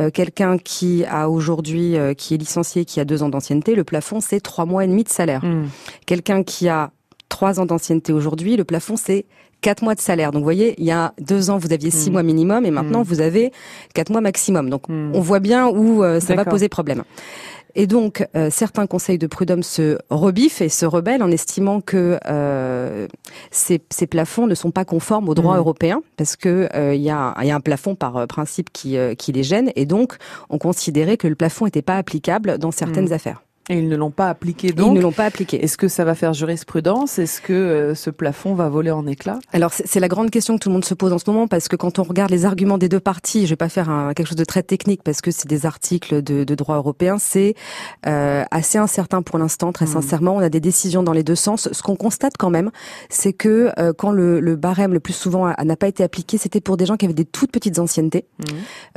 euh, 0.00 0.08
quelqu'un 0.08 0.56
qui 0.56 1.04
a 1.04 1.28
aujourd'hui, 1.28 1.96
euh, 1.96 2.14
qui 2.14 2.34
est 2.34 2.36
licencié, 2.36 2.84
qui 2.84 3.00
a 3.00 3.04
deux 3.04 3.24
ans 3.24 3.28
d'ancienneté, 3.28 3.74
le 3.74 3.82
plafond 3.82 4.20
c'est 4.20 4.40
trois 4.40 4.66
mois 4.66 4.84
et 4.84 4.86
demi 4.86 5.02
de 5.02 5.08
salaire. 5.08 5.44
Hmm. 5.44 5.66
Quelqu'un 6.06 6.44
qui 6.44 6.68
a 6.68 6.92
trois 7.28 7.58
ans 7.58 7.66
d'ancienneté 7.66 8.12
aujourd'hui, 8.12 8.56
le 8.56 8.62
plafond 8.64 8.96
c'est 8.96 9.24
quatre 9.60 9.82
mois 9.82 9.94
de 9.94 10.00
salaire. 10.00 10.30
Donc, 10.32 10.40
vous 10.40 10.44
voyez, 10.44 10.74
il 10.78 10.84
y 10.84 10.90
a 10.92 11.12
deux 11.20 11.50
ans, 11.50 11.58
vous 11.58 11.72
aviez 11.72 11.90
six 11.90 12.10
Mm. 12.10 12.12
mois 12.12 12.22
minimum 12.22 12.64
et 12.66 12.70
maintenant, 12.70 13.00
Mm. 13.00 13.04
vous 13.04 13.20
avez 13.20 13.52
quatre 13.94 14.10
mois 14.10 14.20
maximum. 14.20 14.70
Donc, 14.70 14.88
Hmm. 14.88 15.10
on 15.14 15.20
voit 15.20 15.40
bien 15.40 15.68
où 15.68 16.02
euh, 16.04 16.20
ça 16.20 16.34
va 16.34 16.44
poser 16.44 16.68
problème. 16.68 17.02
Et 17.74 17.86
donc, 17.86 18.26
euh, 18.34 18.48
certains 18.50 18.86
conseils 18.86 19.18
de 19.18 19.26
prud'homme 19.26 19.62
se 19.62 19.98
rebiffent 20.10 20.62
et 20.62 20.68
se 20.68 20.86
rebellent 20.86 21.22
en 21.22 21.30
estimant 21.30 21.80
que 21.80 22.18
euh, 22.26 23.06
ces, 23.50 23.80
ces 23.90 24.06
plafonds 24.06 24.46
ne 24.46 24.54
sont 24.54 24.70
pas 24.70 24.84
conformes 24.84 25.28
au 25.28 25.34
droit 25.34 25.52
Mhm. 25.54 25.58
européen, 25.60 26.02
parce 26.16 26.34
que 26.34 26.68
euh, 26.74 26.94
il 26.94 27.02
y, 27.02 27.04
y 27.04 27.10
a 27.10 27.34
un 27.36 27.60
plafond 27.60 27.94
par 27.94 28.16
euh, 28.16 28.26
principe 28.26 28.72
qui, 28.72 28.96
euh, 28.96 29.14
qui 29.14 29.32
les 29.32 29.42
gêne, 29.44 29.70
et 29.76 29.84
donc 29.86 30.16
on 30.50 30.58
considérait 30.58 31.16
que 31.18 31.28
le 31.28 31.34
plafond 31.36 31.66
n'était 31.66 31.82
pas 31.82 31.96
applicable 31.98 32.58
dans 32.58 32.70
certaines 32.72 33.12
affaires. 33.12 33.42
Et 33.70 33.78
ils 33.78 33.88
ne 33.88 33.96
l'ont 33.96 34.10
pas 34.10 34.28
appliqué 34.30 34.72
donc. 34.72 34.88
ils 34.88 34.94
ne 34.94 35.00
l'ont 35.02 35.12
pas 35.12 35.24
appliqué. 35.26 35.62
Est-ce 35.62 35.76
que 35.76 35.88
ça 35.88 36.04
va 36.04 36.14
faire 36.14 36.32
jurisprudence? 36.32 37.18
Est-ce 37.18 37.40
que 37.40 37.52
euh, 37.52 37.94
ce 37.94 38.10
plafond 38.10 38.54
va 38.54 38.68
voler 38.68 38.90
en 38.90 39.06
éclats? 39.06 39.38
Alors 39.52 39.72
c'est 39.72 40.00
la 40.00 40.08
grande 40.08 40.30
question 40.30 40.54
que 40.56 40.60
tout 40.62 40.68
le 40.68 40.74
monde 40.74 40.84
se 40.84 40.94
pose 40.94 41.12
en 41.12 41.18
ce 41.18 41.28
moment 41.30 41.46
parce 41.48 41.68
que 41.68 41.76
quand 41.76 41.98
on 41.98 42.02
regarde 42.02 42.30
les 42.30 42.44
arguments 42.44 42.78
des 42.78 42.88
deux 42.88 43.00
parties, 43.00 43.44
je 43.46 43.50
vais 43.50 43.56
pas 43.56 43.68
faire 43.68 43.90
un- 43.90 44.14
quelque 44.14 44.28
chose 44.28 44.36
de 44.36 44.44
très 44.44 44.62
technique 44.62 45.02
parce 45.02 45.20
que 45.20 45.30
c'est 45.30 45.48
des 45.48 45.66
articles 45.66 46.22
de, 46.22 46.44
de 46.44 46.54
droit 46.54 46.76
européen, 46.76 47.16
c'est 47.18 47.54
euh, 48.06 48.44
assez 48.50 48.78
incertain 48.78 49.22
pour 49.22 49.38
l'instant. 49.38 49.72
Très 49.72 49.86
Mhm. 49.86 49.92
sincèrement, 49.92 50.36
on 50.36 50.40
a 50.40 50.48
des 50.48 50.60
décisions 50.60 51.02
dans 51.02 51.12
les 51.12 51.22
deux 51.22 51.34
sens. 51.34 51.68
Ce 51.72 51.82
qu'on 51.82 51.96
constate 51.96 52.34
quand 52.38 52.50
même, 52.50 52.70
c'est 53.10 53.32
que 53.32 53.70
euh, 53.78 53.92
quand 53.96 54.10
le, 54.10 54.40
le 54.40 54.56
barème 54.56 54.92
le 54.92 55.00
plus 55.00 55.12
souvent 55.12 55.52
n'a 55.62 55.76
pas 55.76 55.88
été 55.88 56.02
appliqué, 56.02 56.38
c'était 56.38 56.60
pour 56.60 56.76
des 56.76 56.86
gens 56.86 56.96
qui 56.96 57.04
avaient 57.04 57.14
des 57.14 57.24
toutes 57.24 57.52
petites 57.52 57.78
anciennetés, 57.78 58.24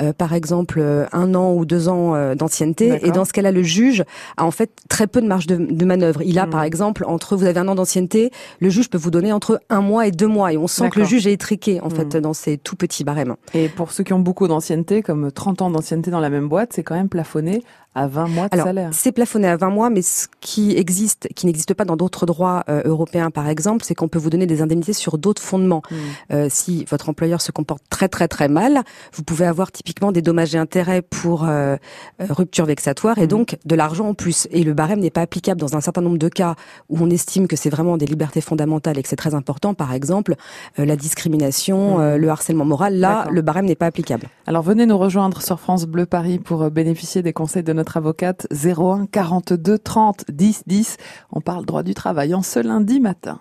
Euh, 0.01 0.13
par 0.13 0.33
exemple 0.33 0.79
euh, 0.79 1.05
un 1.11 1.35
an 1.35 1.53
ou 1.53 1.65
deux 1.65 1.89
ans 1.89 2.35
d'ancienneté. 2.35 2.99
Et 3.05 3.11
dans 3.11 3.25
ce 3.25 3.33
cas-là, 3.33 3.51
le 3.51 3.63
juge 3.63 4.03
a 4.37 4.45
en 4.45 4.51
fait 4.51 4.60
très 4.89 5.07
peu 5.07 5.21
de 5.21 5.27
marge 5.27 5.47
de, 5.47 5.55
de 5.57 5.85
manœuvre. 5.85 6.21
Il 6.23 6.39
a 6.39 6.45
Mhm. 6.45 6.51
par 6.51 6.63
exemple 6.63 7.03
entre 7.07 7.35
vous 7.35 7.45
avez 7.45 7.59
un 7.59 7.67
an 7.67 7.75
d'ancienneté, 7.75 8.31
le 8.59 8.69
juge 8.69 8.89
peut 8.89 8.97
vous 8.97 9.11
donner 9.11 9.31
entre 9.31 9.61
un 9.69 9.81
mois 9.81 10.07
et 10.07 10.11
deux 10.11 10.27
mois, 10.27 10.53
et 10.53 10.57
on 10.57 10.67
sent 10.67 10.89
que 10.89 10.99
le 10.99 11.05
juge 11.05 11.27
est 11.27 11.33
étriqué 11.33 11.79
en 11.81 11.89
fait 11.89 12.15
Mhm. 12.15 12.21
dans 12.21 12.33
ces 12.33 12.57
tout 12.57 12.75
petits 12.75 13.03
barèmes. 13.03 13.35
Et 13.53 13.69
pour 13.69 13.91
ceux 13.91 14.03
qui 14.03 14.13
ont 14.13 14.19
beaucoup 14.19 14.47
d'ancienneté, 14.47 15.01
comme 15.01 15.31
30 15.31 15.61
ans 15.61 15.69
d'ancienneté 15.69 16.11
dans 16.11 16.19
la 16.19 16.29
même 16.29 16.47
boîte, 16.49 16.73
c'est 16.73 16.83
quand 16.83 16.95
même 16.95 17.09
plafonné 17.09 17.63
à 17.93 18.07
20 18.07 18.27
mois 18.29 18.47
de 18.47 18.53
Alors, 18.53 18.67
salaire. 18.67 18.89
c'est 18.93 19.11
plafonné 19.11 19.49
à 19.49 19.57
20 19.57 19.69
mois, 19.69 19.89
mais 19.89 20.01
ce 20.01 20.27
qui 20.39 20.77
existe, 20.77 21.27
qui 21.35 21.45
n'existe 21.45 21.73
pas 21.73 21.83
dans 21.83 21.97
d'autres 21.97 22.25
droits 22.25 22.63
euh, 22.69 22.81
européens, 22.85 23.31
par 23.31 23.49
exemple, 23.49 23.83
c'est 23.83 23.95
qu'on 23.95 24.07
peut 24.07 24.17
vous 24.17 24.29
donner 24.29 24.45
des 24.47 24.61
indemnités 24.61 24.93
sur 24.93 25.17
d'autres 25.17 25.41
fondements. 25.41 25.81
Hmm. 25.91 25.95
Euh, 26.33 26.47
si 26.49 26.85
votre 26.89 27.09
employeur 27.09 27.41
se 27.41 27.51
comporte 27.51 27.83
très 27.89 28.07
très 28.07 28.29
très 28.29 28.47
mal, 28.47 28.83
vous 29.13 29.23
pouvez 29.23 29.45
avoir 29.45 29.73
typiquement 29.73 30.13
des 30.13 30.21
dommages 30.21 30.55
et 30.55 30.57
intérêts 30.57 31.01
pour 31.01 31.43
euh, 31.43 31.75
rupture 32.19 32.65
vexatoire 32.65 33.17
et 33.17 33.27
donc 33.27 33.57
de 33.65 33.75
l'argent 33.75 34.07
en 34.07 34.13
plus. 34.13 34.47
Et 34.51 34.63
le 34.63 34.73
barème 34.73 34.99
n'est 34.99 35.09
pas 35.09 35.21
applicable 35.21 35.59
dans 35.59 35.75
un 35.75 35.81
certain 35.81 36.01
nombre 36.01 36.17
de 36.17 36.29
cas 36.29 36.55
où 36.89 36.97
on 37.01 37.09
estime 37.09 37.47
que 37.47 37.55
c'est 37.55 37.69
vraiment 37.69 37.97
des 37.97 38.05
libertés 38.05 38.41
fondamentales 38.41 38.97
et 38.97 39.03
que 39.03 39.09
c'est 39.09 39.15
très 39.15 39.33
important. 39.33 39.73
Par 39.73 39.93
exemple, 39.93 40.35
euh, 40.79 40.85
la 40.85 40.95
discrimination, 40.95 41.97
Mhm. 41.97 42.01
euh, 42.01 42.17
le 42.17 42.29
harcèlement 42.29 42.65
moral. 42.65 42.97
Là, 42.97 43.27
le 43.31 43.41
barème 43.41 43.65
n'est 43.65 43.75
pas 43.75 43.85
applicable. 43.87 44.27
Alors 44.45 44.63
venez 44.63 44.85
nous 44.85 44.97
rejoindre 44.97 45.41
sur 45.41 45.59
France 45.59 45.85
Bleu 45.85 46.05
Paris 46.05 46.39
pour 46.39 46.63
euh, 46.63 46.69
bénéficier 46.69 47.21
des 47.21 47.33
conseils 47.33 47.63
de 47.63 47.73
notre 47.73 47.97
avocate 47.97 48.47
01 48.51 49.07
42 49.07 49.77
30 49.79 50.25
10 50.29 50.63
10. 50.67 50.97
On 51.31 51.41
parle 51.41 51.65
droit 51.65 51.83
du 51.83 51.93
travail 51.93 52.33
en 52.33 52.41
ce 52.41 52.59
lundi 52.59 52.99
matin. 52.99 53.39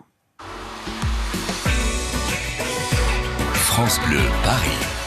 France 3.55 3.99
Bleu 4.07 4.21
Paris. 4.45 5.00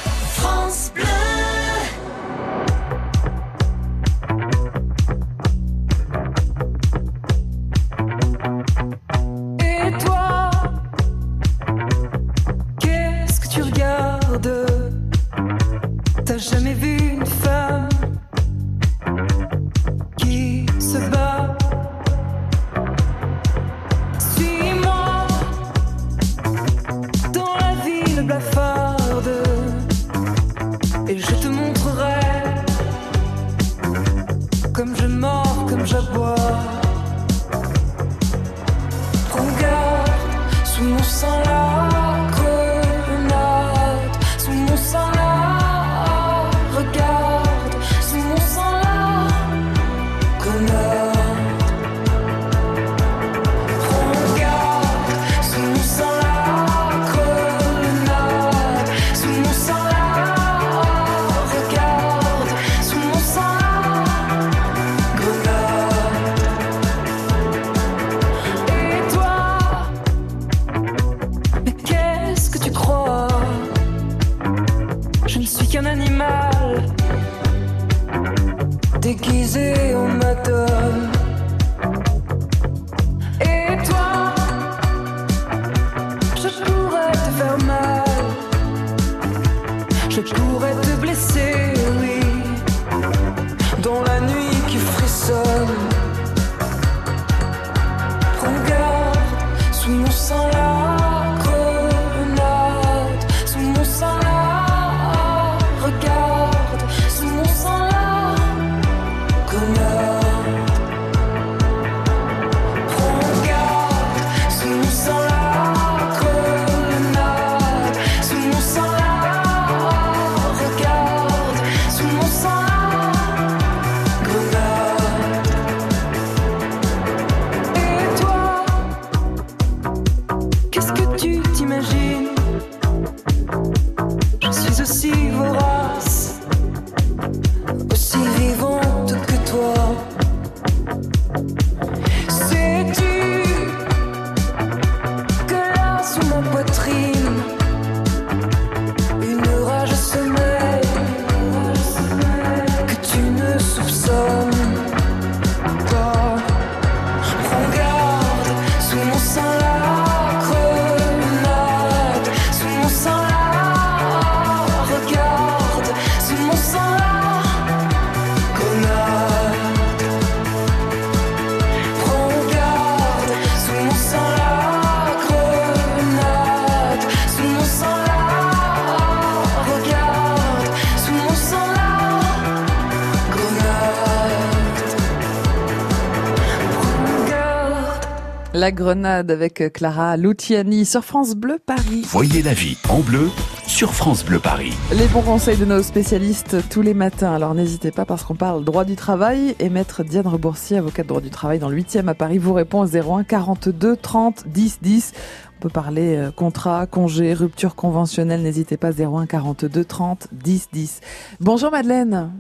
La 188.64 188.72
Grenade 188.72 189.30
avec 189.30 189.74
Clara 189.74 190.16
Luciani 190.16 190.86
sur 190.86 191.04
France 191.04 191.36
Bleu 191.36 191.60
Paris. 191.60 192.04
Voyez 192.06 192.42
la 192.42 192.54
vie 192.54 192.78
en 192.90 193.02
bleu 193.02 193.30
sur 193.68 193.94
France 193.94 194.24
Bleu 194.24 194.40
Paris. 194.40 194.72
Les 194.98 195.06
bons 195.08 195.22
conseils 195.22 195.58
de 195.58 195.66
nos 195.66 195.84
spécialistes 195.84 196.56
tous 196.70 196.82
les 196.82 196.94
matins. 196.94 197.34
Alors 197.34 197.56
n'hésitez 197.56 197.92
pas 197.92 198.06
parce 198.06 198.24
qu'on 198.24 198.36
parle 198.36 198.64
droit 198.64 198.86
du 198.86 198.96
travail 198.96 199.54
et 199.60 199.68
maître 199.68 200.04
Diane 200.04 200.28
Reboursier, 200.28 200.78
avocate 200.78 201.04
de 201.06 201.10
droit 201.10 201.20
du 201.20 201.30
travail 201.30 201.60
dans 201.60 201.68
le 201.68 201.76
8e 201.76 202.08
à 202.08 202.14
Paris, 202.14 202.38
vous 202.38 202.54
répond 202.54 202.80
au 202.80 202.88
01 202.88 203.26
42 203.26 203.98
30 203.98 204.48
10 204.48 204.80
10. 204.82 205.14
On 205.58 205.62
peut 205.62 205.68
parler 205.68 206.16
euh, 206.16 206.32
contrat, 206.32 206.88
congé, 206.88 207.34
rupture 207.34 207.76
conventionnelle. 207.76 208.44
N'hésitez 208.44 208.78
pas 208.78 208.92
01 208.92 209.26
42 209.26 209.84
30 209.84 210.30
10 210.32 210.70
10. 210.72 211.02
Bonjour 211.42 211.70
Madeleine. 211.70 212.32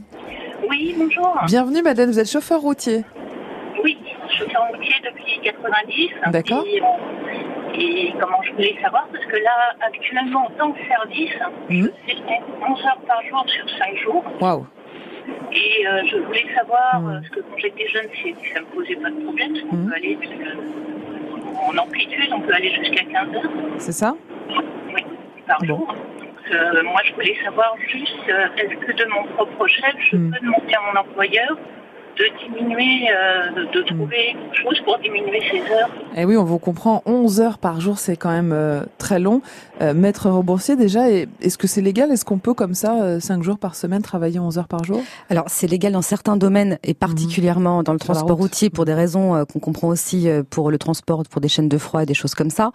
Oui, 0.69 0.95
bonjour. 0.97 1.37
Bienvenue 1.47 1.81
Madeleine, 1.81 2.11
vous 2.11 2.19
êtes 2.19 2.31
chauffeur 2.31 2.61
routier. 2.61 3.03
Je 4.43 4.49
suis 4.49 4.57
en 4.57 4.67
routier 4.67 4.95
depuis 5.03 5.39
90. 5.43 6.09
D'accord. 6.31 6.65
Et, 6.67 6.81
euh, 6.81 7.75
et 7.75 8.13
comment 8.19 8.41
je 8.43 8.51
voulais 8.51 8.75
savoir, 8.81 9.07
parce 9.11 9.25
que 9.25 9.37
là, 9.37 9.75
actuellement, 9.81 10.45
en 10.47 10.49
tant 10.51 10.71
que 10.71 10.79
service, 10.87 11.33
Mhm. 11.69 11.91
je 12.07 12.13
fais 12.13 12.41
11 12.69 12.85
heures 12.85 12.99
par 13.07 13.21
jour 13.23 13.43
sur 13.47 13.69
5 13.77 13.95
jours. 13.97 14.23
Waouh. 14.41 14.65
Et 15.53 15.87
euh, 15.87 16.01
je 16.11 16.17
voulais 16.17 16.45
savoir, 16.55 16.99
Mhm. 17.01 17.13
parce 17.21 17.29
que 17.29 17.39
quand 17.39 17.57
j'étais 17.57 17.87
jeune, 17.87 18.07
ça 18.53 18.59
me 18.61 18.65
posait 18.75 18.95
pas 18.95 19.09
de 19.09 19.23
problème, 19.23 19.53
parce 19.53 19.63
qu'on 19.65 19.75
Mhm. 19.77 19.87
peut 19.89 19.95
aller 19.95 20.17
en 21.67 21.77
amplitude, 21.77 22.29
on 22.33 22.41
peut 22.41 22.53
aller 22.53 22.71
jusqu'à 22.73 23.03
15 23.05 23.35
heures 23.35 23.51
C'est 23.77 23.91
ça? 23.93 24.15
Oui, 24.93 25.03
par 25.47 25.59
Bon. 25.59 25.65
jour. 25.67 25.87
Donc, 26.19 26.51
euh, 26.51 26.83
moi, 26.83 27.01
je 27.05 27.13
voulais 27.13 27.35
savoir 27.43 27.75
juste, 27.87 28.17
euh, 28.29 28.47
est-ce 28.57 28.75
que 28.75 28.91
de 28.91 29.05
mon 29.05 29.23
propre 29.35 29.65
chef, 29.67 29.95
je 29.99 30.17
Mhm. 30.17 30.31
peux 30.31 30.45
demander 30.45 30.73
à 30.73 30.81
mon 30.93 30.99
employeur 30.99 31.57
de 32.17 32.25
diminuer, 32.47 33.09
euh, 33.11 33.51
de, 33.55 33.79
de 33.81 33.81
trouver 33.87 34.35
quelque 34.35 34.61
chose 34.61 34.79
pour 34.85 34.99
diminuer 34.99 35.41
ses 35.51 35.61
heures 35.73 35.89
Eh 36.15 36.25
oui, 36.25 36.37
on 36.37 36.43
vous 36.43 36.59
comprend. 36.59 37.01
11 37.05 37.41
heures 37.41 37.57
par 37.57 37.81
jour, 37.81 37.97
c'est 37.97 38.15
quand 38.17 38.29
même 38.31 38.51
euh, 38.53 38.81
très 38.99 39.19
long. 39.19 39.41
Euh, 39.81 39.93
maître 39.95 40.29
Reboursier, 40.29 40.75
déjà, 40.75 41.09
et- 41.09 41.27
est-ce 41.41 41.57
que 41.57 41.65
c'est 41.67 41.81
légal? 41.81 42.11
Est-ce 42.11 42.23
qu'on 42.25 42.37
peut, 42.37 42.53
comme 42.53 42.75
ça, 42.75 43.19
5 43.19 43.41
jours 43.41 43.57
par 43.57 43.73
semaine, 43.75 44.01
travailler 44.03 44.39
11 44.39 44.57
heures 44.59 44.67
par 44.67 44.83
jour? 44.83 45.01
Alors, 45.29 45.45
c'est 45.47 45.67
légal 45.67 45.93
dans 45.93 46.01
certains 46.03 46.37
domaines 46.37 46.77
et 46.83 46.93
particulièrement 46.93 47.81
dans 47.81 47.93
le 47.93 47.99
Sur 47.99 48.13
transport 48.13 48.37
routier 48.37 48.69
pour 48.69 48.85
des 48.85 48.93
raisons 48.93 49.35
euh, 49.35 49.45
qu'on 49.45 49.59
comprend 49.59 49.87
aussi 49.87 50.29
euh, 50.29 50.43
pour 50.47 50.69
le 50.69 50.77
transport, 50.77 51.23
pour 51.29 51.41
des 51.41 51.47
chaînes 51.47 51.69
de 51.69 51.77
froid 51.79 52.03
et 52.03 52.05
des 52.05 52.13
choses 52.13 52.35
comme 52.35 52.51
ça. 52.51 52.71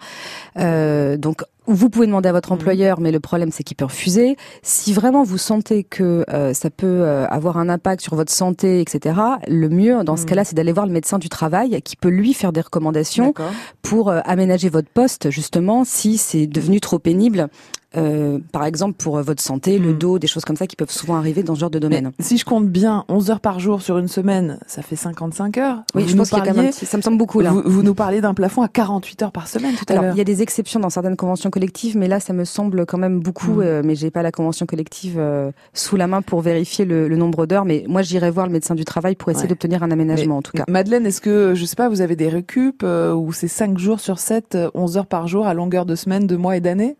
Euh, 0.57 1.15
donc, 1.17 1.43
vous 1.69 1.89
pouvez 1.89 2.07
demander 2.07 2.29
à 2.29 2.31
votre 2.33 2.51
employeur, 2.51 2.99
mais 2.99 3.11
le 3.11 3.19
problème 3.19 3.51
c'est 3.51 3.63
qu'il 3.63 3.77
peut 3.77 3.85
refuser. 3.85 4.35
Si 4.63 4.91
vraiment 4.93 5.23
vous 5.23 5.37
sentez 5.37 5.83
que 5.83 6.25
euh, 6.29 6.53
ça 6.53 6.69
peut 6.69 6.85
euh, 6.87 7.25
avoir 7.27 7.57
un 7.57 7.69
impact 7.69 8.01
sur 8.01 8.15
votre 8.15 8.31
santé, 8.31 8.81
etc., 8.81 9.15
le 9.47 9.69
mieux 9.69 10.03
dans 10.03 10.17
ce 10.17 10.23
Mhm. 10.23 10.27
cas-là, 10.29 10.43
c'est 10.45 10.55
d'aller 10.55 10.71
voir 10.73 10.85
le 10.85 10.91
médecin 10.91 11.19
du 11.19 11.29
travail 11.29 11.81
qui 11.83 11.95
peut 11.95 12.09
lui 12.09 12.33
faire 12.33 12.51
des 12.51 12.61
recommandations 12.61 13.33
pour 13.81 14.09
euh, 14.09 14.19
aménager 14.25 14.69
votre 14.69 14.89
poste 14.89 15.29
justement 15.29 15.83
si 15.85 16.17
c'est 16.17 16.47
devenu 16.47 16.79
trop 16.81 16.99
pénible. 16.99 17.47
Euh, 17.97 18.37
par 18.51 18.65
exemple 18.65 18.93
pour 18.97 19.17
euh, 19.17 19.21
votre 19.23 19.41
santé, 19.41 19.79
le 19.79 19.93
Mm. 19.93 19.97
dos, 19.97 20.19
des 20.19 20.27
choses 20.27 20.45
comme 20.45 20.55
ça 20.55 20.67
qui 20.67 20.75
peuvent 20.75 20.91
souvent 20.91 21.15
arriver 21.15 21.41
dans 21.43 21.55
ce 21.55 21.59
genre 21.61 21.69
de 21.71 21.77
Mais 21.79 21.81
domaine. 22.01 22.11
si 22.19 22.37
je 22.37 22.45
compte 22.45 22.67
bien, 22.67 23.03
11 23.09 23.31
heures 23.31 23.39
par 23.39 23.59
jour 23.59 23.81
sur 23.81 23.97
une 23.97 24.07
semaine, 24.07 24.59
ça 24.67 24.81
fait 24.81 24.95
55 24.95 25.57
heures. 25.57 25.83
Oui, 25.95 26.03
vous 26.03 26.09
je 26.09 26.15
pense 26.15 26.29
qu'il 26.29 26.37
y 26.37 26.41
a 26.41 26.43
quand 26.45 26.49
même 26.51 26.59
un 26.59 26.63
parliez- 26.69 26.71
petit- 26.77 26.85
ça 26.85 26.97
me 26.97 27.01
semble 27.01 27.17
beaucoup 27.17 27.39
là. 27.41 27.51
Vous, 27.51 27.63
vous 27.65 27.81
nous 27.83 27.95
parlez 27.95 28.21
d'un 28.21 28.33
plafond 28.35 28.61
à 28.61 28.67
48 28.67 29.23
heures 29.23 29.31
par 29.31 29.47
semaine 29.47 29.73
tout 29.75 29.85
à 29.91 29.95
l'heure. 30.01 30.13
il 30.13 30.17
y 30.17 30.21
a 30.21 30.23
des 30.25 30.41
exceptions 30.43 30.79
dans 30.79 30.89
certaines 30.91 31.15
conventions 31.15 31.49
collectives, 31.49 31.97
mais 31.97 32.07
là, 32.07 32.19
ça 32.19 32.33
me 32.33 32.45
semble 32.45 32.85
quand 32.85 32.97
même 32.99 33.19
beaucoup. 33.19 33.53
Mm. 33.53 33.61
euh, 33.61 33.81
mais 33.83 33.95
j'ai 33.95 34.11
pas 34.11 34.21
la 34.21 34.31
convention 34.31 34.65
collective 34.67 35.15
euh, 35.17 35.51
sous 35.73 35.95
la 35.95 36.05
main 36.07 36.21
pour 36.21 36.41
vérifier 36.41 36.85
le, 36.85 37.07
le 37.07 37.15
nombre 37.17 37.45
d'heures. 37.47 37.65
Mais 37.65 37.85
moi, 37.87 38.01
j'irai 38.03 38.29
voir 38.29 38.45
le 38.45 38.51
médecin 38.51 38.75
du 38.75 38.85
travail 38.85 39.15
pour 39.15 39.29
essayer 39.31 39.43
Ouais. 39.45 39.49
d'obtenir 39.49 39.81
un 39.81 39.89
aménagement, 39.91 40.37
en 40.37 40.41
tout 40.41 40.51
cas. 40.51 40.63
Madeleine, 40.67 41.05
est-ce 41.07 41.21
que, 41.21 41.53
je 41.55 41.65
sais 41.65 41.75
pas, 41.75 41.89
vous 41.89 42.01
avez 42.01 42.15
des 42.15 42.29
récup 42.29 42.83
euh, 42.83 43.13
ou 43.13 43.33
c'est 43.33 43.47
5 43.47 43.77
jours 43.79 43.99
sur 43.99 44.19
7, 44.19 44.55
euh, 44.55 44.69
11 44.75 44.97
heures 44.97 45.07
par 45.07 45.27
jour 45.27 45.47
à 45.47 45.53
longueur 45.55 45.85
de 45.87 45.95
semaine, 45.95 46.27
de 46.27 46.35
mois 46.35 46.55
et 46.55 46.61
d'années? 46.61 46.95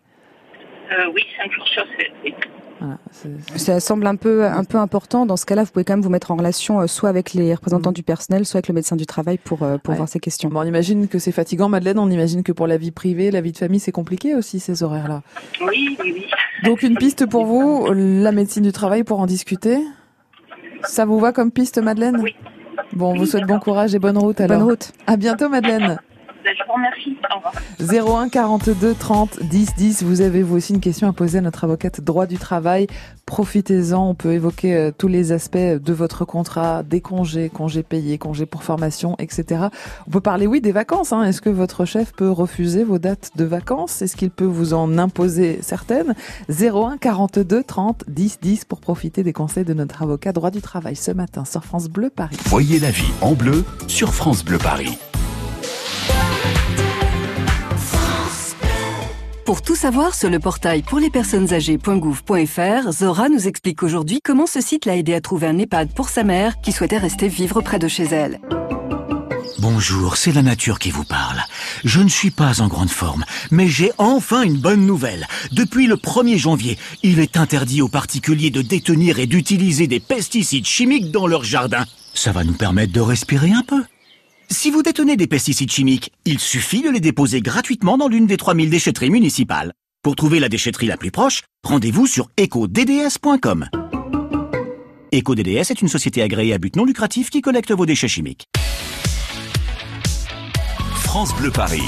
Euh, 0.92 1.10
Oui, 1.14 1.22
5 1.42 1.52
jours 1.52 1.66
sur 1.68 1.82
7. 1.98 2.06
Oui. 2.24 2.34
voilà, 2.80 2.98
c'est- 3.12 3.58
Ça 3.58 3.78
semble 3.80 4.06
un 4.06 4.16
peu 4.16 4.44
un 4.44 4.64
peu 4.64 4.78
important. 4.78 5.26
Dans 5.26 5.36
ce 5.36 5.46
cas-là, 5.46 5.62
vous 5.64 5.70
pouvez 5.70 5.84
quand 5.84 5.92
même 5.94 6.02
vous 6.02 6.10
mettre 6.10 6.30
en 6.30 6.36
relation 6.36 6.80
euh, 6.80 6.86
soit 6.86 7.08
avec 7.08 7.34
les 7.34 7.54
représentants 7.54 7.90
Mm. 7.90 7.94
du 7.94 8.02
personnel, 8.02 8.44
soit 8.46 8.58
avec 8.58 8.68
le 8.68 8.74
médecin 8.74 8.96
du 8.96 9.06
travail 9.06 9.38
pour 9.38 9.62
euh, 9.62 9.78
pour 9.78 9.92
Ouais. 9.92 9.96
voir 9.98 10.08
ces 10.08 10.18
questions. 10.20 10.48
Bon, 10.48 10.60
on 10.60 10.64
imagine 10.64 11.06
que 11.08 11.18
c'est 11.18 11.32
fatigant, 11.32 11.68
Madeleine. 11.68 11.98
On 11.98 12.10
imagine 12.10 12.42
que 12.42 12.52
pour 12.52 12.66
la 12.66 12.76
vie 12.76 12.90
privée, 12.90 13.30
la 13.30 13.40
vie 13.40 13.52
de 13.52 13.58
famille, 13.58 13.80
c'est 13.80 13.92
compliqué 13.92 14.34
aussi, 14.34 14.58
ces 14.60 14.82
horaires-là. 14.82 15.22
Oui, 15.60 15.96
oui, 16.02 16.12
oui. 16.14 16.26
Donc, 16.64 16.82
une 16.82 16.96
piste 16.96 17.26
pour 17.26 17.44
vous, 17.46 17.88
la 17.94 18.32
médecine 18.32 18.62
du 18.62 18.72
travail 18.72 19.04
pour 19.04 19.20
en 19.20 19.26
discuter 19.26 19.78
Ça 20.82 21.04
vous 21.04 21.18
va 21.20 21.32
comme 21.32 21.50
piste, 21.50 21.78
Madeleine? 21.78 22.18
Oui. 22.22 22.34
Bon, 22.94 23.12
on 23.12 23.14
vous 23.14 23.26
souhaite 23.26 23.44
bon 23.46 23.58
courage 23.60 23.94
et 23.94 23.98
bonne 23.98 24.16
route 24.18 24.40
alors. 24.40 24.58
Bonne 24.58 24.68
route. 24.70 24.92
À 25.06 25.16
bientôt, 25.16 25.48
Madeleine. 25.50 25.98
Je 26.44 26.64
vous 26.66 26.72
remercie. 26.72 27.16
Au 27.32 27.36
revoir. 27.36 28.24
01 28.24 28.28
42 28.28 28.94
30 28.94 29.42
10 29.42 29.74
10. 29.76 30.02
Vous 30.02 30.20
avez 30.20 30.42
vous 30.42 30.56
aussi 30.56 30.74
une 30.74 30.80
question 30.80 31.08
à 31.08 31.12
poser 31.12 31.38
à 31.38 31.40
notre 31.40 31.64
avocate 31.64 32.00
droit 32.00 32.26
du 32.26 32.38
travail. 32.38 32.86
Profitez-en. 33.26 34.10
On 34.10 34.14
peut 34.14 34.32
évoquer 34.32 34.74
euh, 34.74 34.90
tous 34.96 35.08
les 35.08 35.32
aspects 35.32 35.56
de 35.56 35.92
votre 35.92 36.24
contrat, 36.24 36.82
des 36.82 37.00
congés, 37.00 37.48
congés 37.48 37.82
payés, 37.82 38.18
congés 38.18 38.46
pour 38.46 38.62
formation, 38.62 39.16
etc. 39.18 39.66
On 40.06 40.10
peut 40.10 40.20
parler, 40.20 40.46
oui, 40.46 40.60
des 40.60 40.72
vacances. 40.72 41.12
Hein. 41.12 41.24
Est-ce 41.24 41.40
que 41.40 41.50
votre 41.50 41.84
chef 41.84 42.12
peut 42.12 42.30
refuser 42.30 42.84
vos 42.84 42.98
dates 42.98 43.30
de 43.36 43.44
vacances? 43.44 44.02
Est-ce 44.02 44.16
qu'il 44.16 44.30
peut 44.30 44.44
vous 44.44 44.74
en 44.74 44.98
imposer 44.98 45.58
certaines? 45.62 46.14
01 46.48 46.98
42 46.98 47.62
30 47.62 48.04
10 48.08 48.38
10 48.40 48.64
pour 48.64 48.80
profiter 48.80 49.22
des 49.22 49.32
conseils 49.32 49.64
de 49.64 49.74
notre 49.74 50.02
avocat 50.02 50.32
droit 50.32 50.50
du 50.50 50.60
travail 50.60 50.96
ce 50.96 51.10
matin 51.10 51.44
sur 51.44 51.64
France 51.64 51.88
Bleu 51.88 52.10
Paris. 52.10 52.36
Voyez 52.46 52.78
la 52.78 52.90
vie 52.90 53.12
en 53.20 53.32
bleu 53.32 53.64
sur 53.86 54.14
France 54.14 54.44
Bleu 54.44 54.58
Paris. 54.58 54.98
Pour 59.50 59.62
tout 59.62 59.74
savoir 59.74 60.14
sur 60.14 60.30
le 60.30 60.38
portail 60.38 60.82
pour 60.82 61.00
les 61.00 61.10
personnes 61.10 61.52
âgées.gouv.fr, 61.52 62.92
Zora 62.92 63.28
nous 63.28 63.48
explique 63.48 63.82
aujourd'hui 63.82 64.20
comment 64.22 64.46
ce 64.46 64.60
site 64.60 64.86
l'a 64.86 64.94
aidé 64.94 65.12
à 65.12 65.20
trouver 65.20 65.48
un 65.48 65.58
EHPAD 65.58 65.92
pour 65.92 66.08
sa 66.08 66.22
mère 66.22 66.60
qui 66.60 66.70
souhaitait 66.70 66.98
rester 66.98 67.26
vivre 67.26 67.60
près 67.60 67.80
de 67.80 67.88
chez 67.88 68.04
elle. 68.04 68.38
Bonjour, 69.58 70.16
c'est 70.16 70.30
la 70.30 70.42
nature 70.42 70.78
qui 70.78 70.92
vous 70.92 71.02
parle. 71.02 71.40
Je 71.82 72.00
ne 72.00 72.08
suis 72.08 72.30
pas 72.30 72.60
en 72.60 72.68
grande 72.68 72.90
forme, 72.90 73.24
mais 73.50 73.66
j'ai 73.66 73.90
enfin 73.98 74.42
une 74.42 74.56
bonne 74.56 74.86
nouvelle. 74.86 75.26
Depuis 75.50 75.88
le 75.88 75.96
1er 75.96 76.38
janvier, 76.38 76.78
il 77.02 77.18
est 77.18 77.36
interdit 77.36 77.82
aux 77.82 77.88
particuliers 77.88 78.50
de 78.50 78.62
détenir 78.62 79.18
et 79.18 79.26
d'utiliser 79.26 79.88
des 79.88 79.98
pesticides 79.98 80.66
chimiques 80.66 81.10
dans 81.10 81.26
leur 81.26 81.42
jardin. 81.42 81.86
Ça 82.14 82.30
va 82.30 82.44
nous 82.44 82.54
permettre 82.54 82.92
de 82.92 83.00
respirer 83.00 83.50
un 83.50 83.64
peu. 83.64 83.82
Si 84.52 84.72
vous 84.72 84.82
détenez 84.82 85.16
des 85.16 85.28
pesticides 85.28 85.70
chimiques, 85.70 86.12
il 86.24 86.40
suffit 86.40 86.82
de 86.82 86.90
les 86.90 86.98
déposer 86.98 87.40
gratuitement 87.40 87.96
dans 87.96 88.08
l'une 88.08 88.26
des 88.26 88.36
3000 88.36 88.68
déchetteries 88.68 89.10
municipales. 89.10 89.72
Pour 90.02 90.16
trouver 90.16 90.40
la 90.40 90.48
déchetterie 90.48 90.88
la 90.88 90.96
plus 90.96 91.12
proche, 91.12 91.42
rendez-vous 91.62 92.08
sur 92.08 92.30
ecodds.com. 92.36 93.68
EcoDDS 95.12 95.70
est 95.70 95.82
une 95.82 95.88
société 95.88 96.20
agréée 96.20 96.52
à 96.52 96.58
but 96.58 96.74
non 96.74 96.84
lucratif 96.84 97.30
qui 97.30 97.42
collecte 97.42 97.70
vos 97.70 97.86
déchets 97.86 98.08
chimiques. 98.08 98.46
France 100.94 101.34
Bleu 101.36 101.50
Paris. 101.52 101.82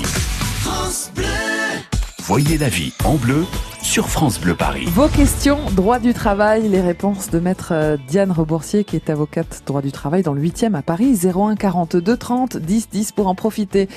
Voyez 2.25 2.59
la 2.59 2.69
vie 2.69 2.93
en 3.05 3.17
bleu 3.17 3.45
sur 3.83 4.07
France 4.09 4.41
Bleu 4.41 4.55
Paris. 4.55 4.85
Vos 4.87 5.09
questions, 5.09 5.59
droit 5.75 5.99
du 5.99 6.13
travail, 6.15 6.69
les 6.69 6.81
réponses 6.81 7.31
de 7.31 7.41
maître 7.41 7.73
euh, 7.73 7.97
Diane 8.07 8.31
Reboursier 8.31 8.85
qui 8.85 8.97
est 8.97 9.11
avocate 9.11 9.63
droit 9.67 9.83
du 9.83 9.91
travail 9.93 10.23
dans 10.23 10.33
le 10.35 10.41
8e 10.41 10.75
à 10.75 10.83
Paris, 10.83 11.19
01 11.25 11.57
42 11.57 12.17
30 12.17 12.57
10 12.59 12.91
10 12.91 13.13
pour 13.13 13.27
en 13.27 13.35
profiter. 13.35 13.89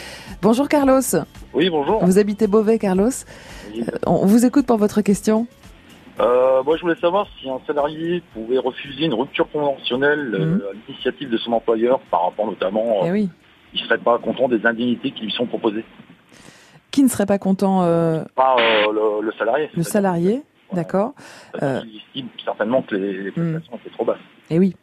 Bonjour 0.42 0.68
Carlos, 0.68 1.02
Oui, 1.54 1.70
bonjour. 1.70 2.04
vous 2.04 2.18
habitez 2.18 2.48
Beauvais 2.48 2.80
Carlos, 2.80 3.10
Oui. 3.74 3.84
Euh, 3.88 3.92
on 4.08 4.26
vous 4.26 4.46
écoute 4.46 4.66
pour 4.66 4.78
votre 4.78 5.02
question. 5.02 5.46
Euh, 6.20 6.64
moi, 6.64 6.78
je 6.78 6.82
voulais 6.82 7.00
savoir 7.02 7.28
si 7.40 7.50
un 7.50 7.60
salarié 7.68 8.24
pouvait 8.34 8.58
refuser 8.58 9.06
une 9.06 9.14
rupture 9.14 9.50
conventionnelle 9.52 10.34
euh, 10.34 10.46
Mhm. 10.56 10.62
à 10.62 10.74
l'initiative 10.88 11.30
de 11.30 11.38
son 11.38 11.52
employeur 11.52 12.00
par 12.10 12.24
rapport 12.24 12.48
notamment, 12.48 13.02
Eh 13.04 13.10
euh, 13.10 13.12
oui. 13.12 13.30
il 13.74 13.82
serait 13.82 13.98
pas 14.00 14.18
content 14.18 14.48
des 14.48 14.66
indemnités 14.66 15.12
qui 15.12 15.24
lui 15.26 15.32
sont 15.32 15.46
proposées. 15.46 15.84
Qui 16.96 17.04
ne 17.04 17.10
serait 17.10 17.26
pas 17.26 17.40
content 17.40 17.84
euh, 17.84 18.24
Pas 18.36 18.56
euh, 18.58 19.20
le, 19.20 19.26
le 19.26 19.34
salarié. 19.34 19.70
Le 19.76 19.84
salarié, 19.84 20.44
d'accord 20.72 21.14
estime 21.56 22.30
certainement 22.46 22.84
que 22.84 22.96
les, 22.96 23.22
les 23.24 23.32
prestations 23.32 23.76
étaient 23.76 23.90
trop 23.90 24.06
basses. 24.06 24.18
Eh 24.52 24.60
oui. 24.60 24.76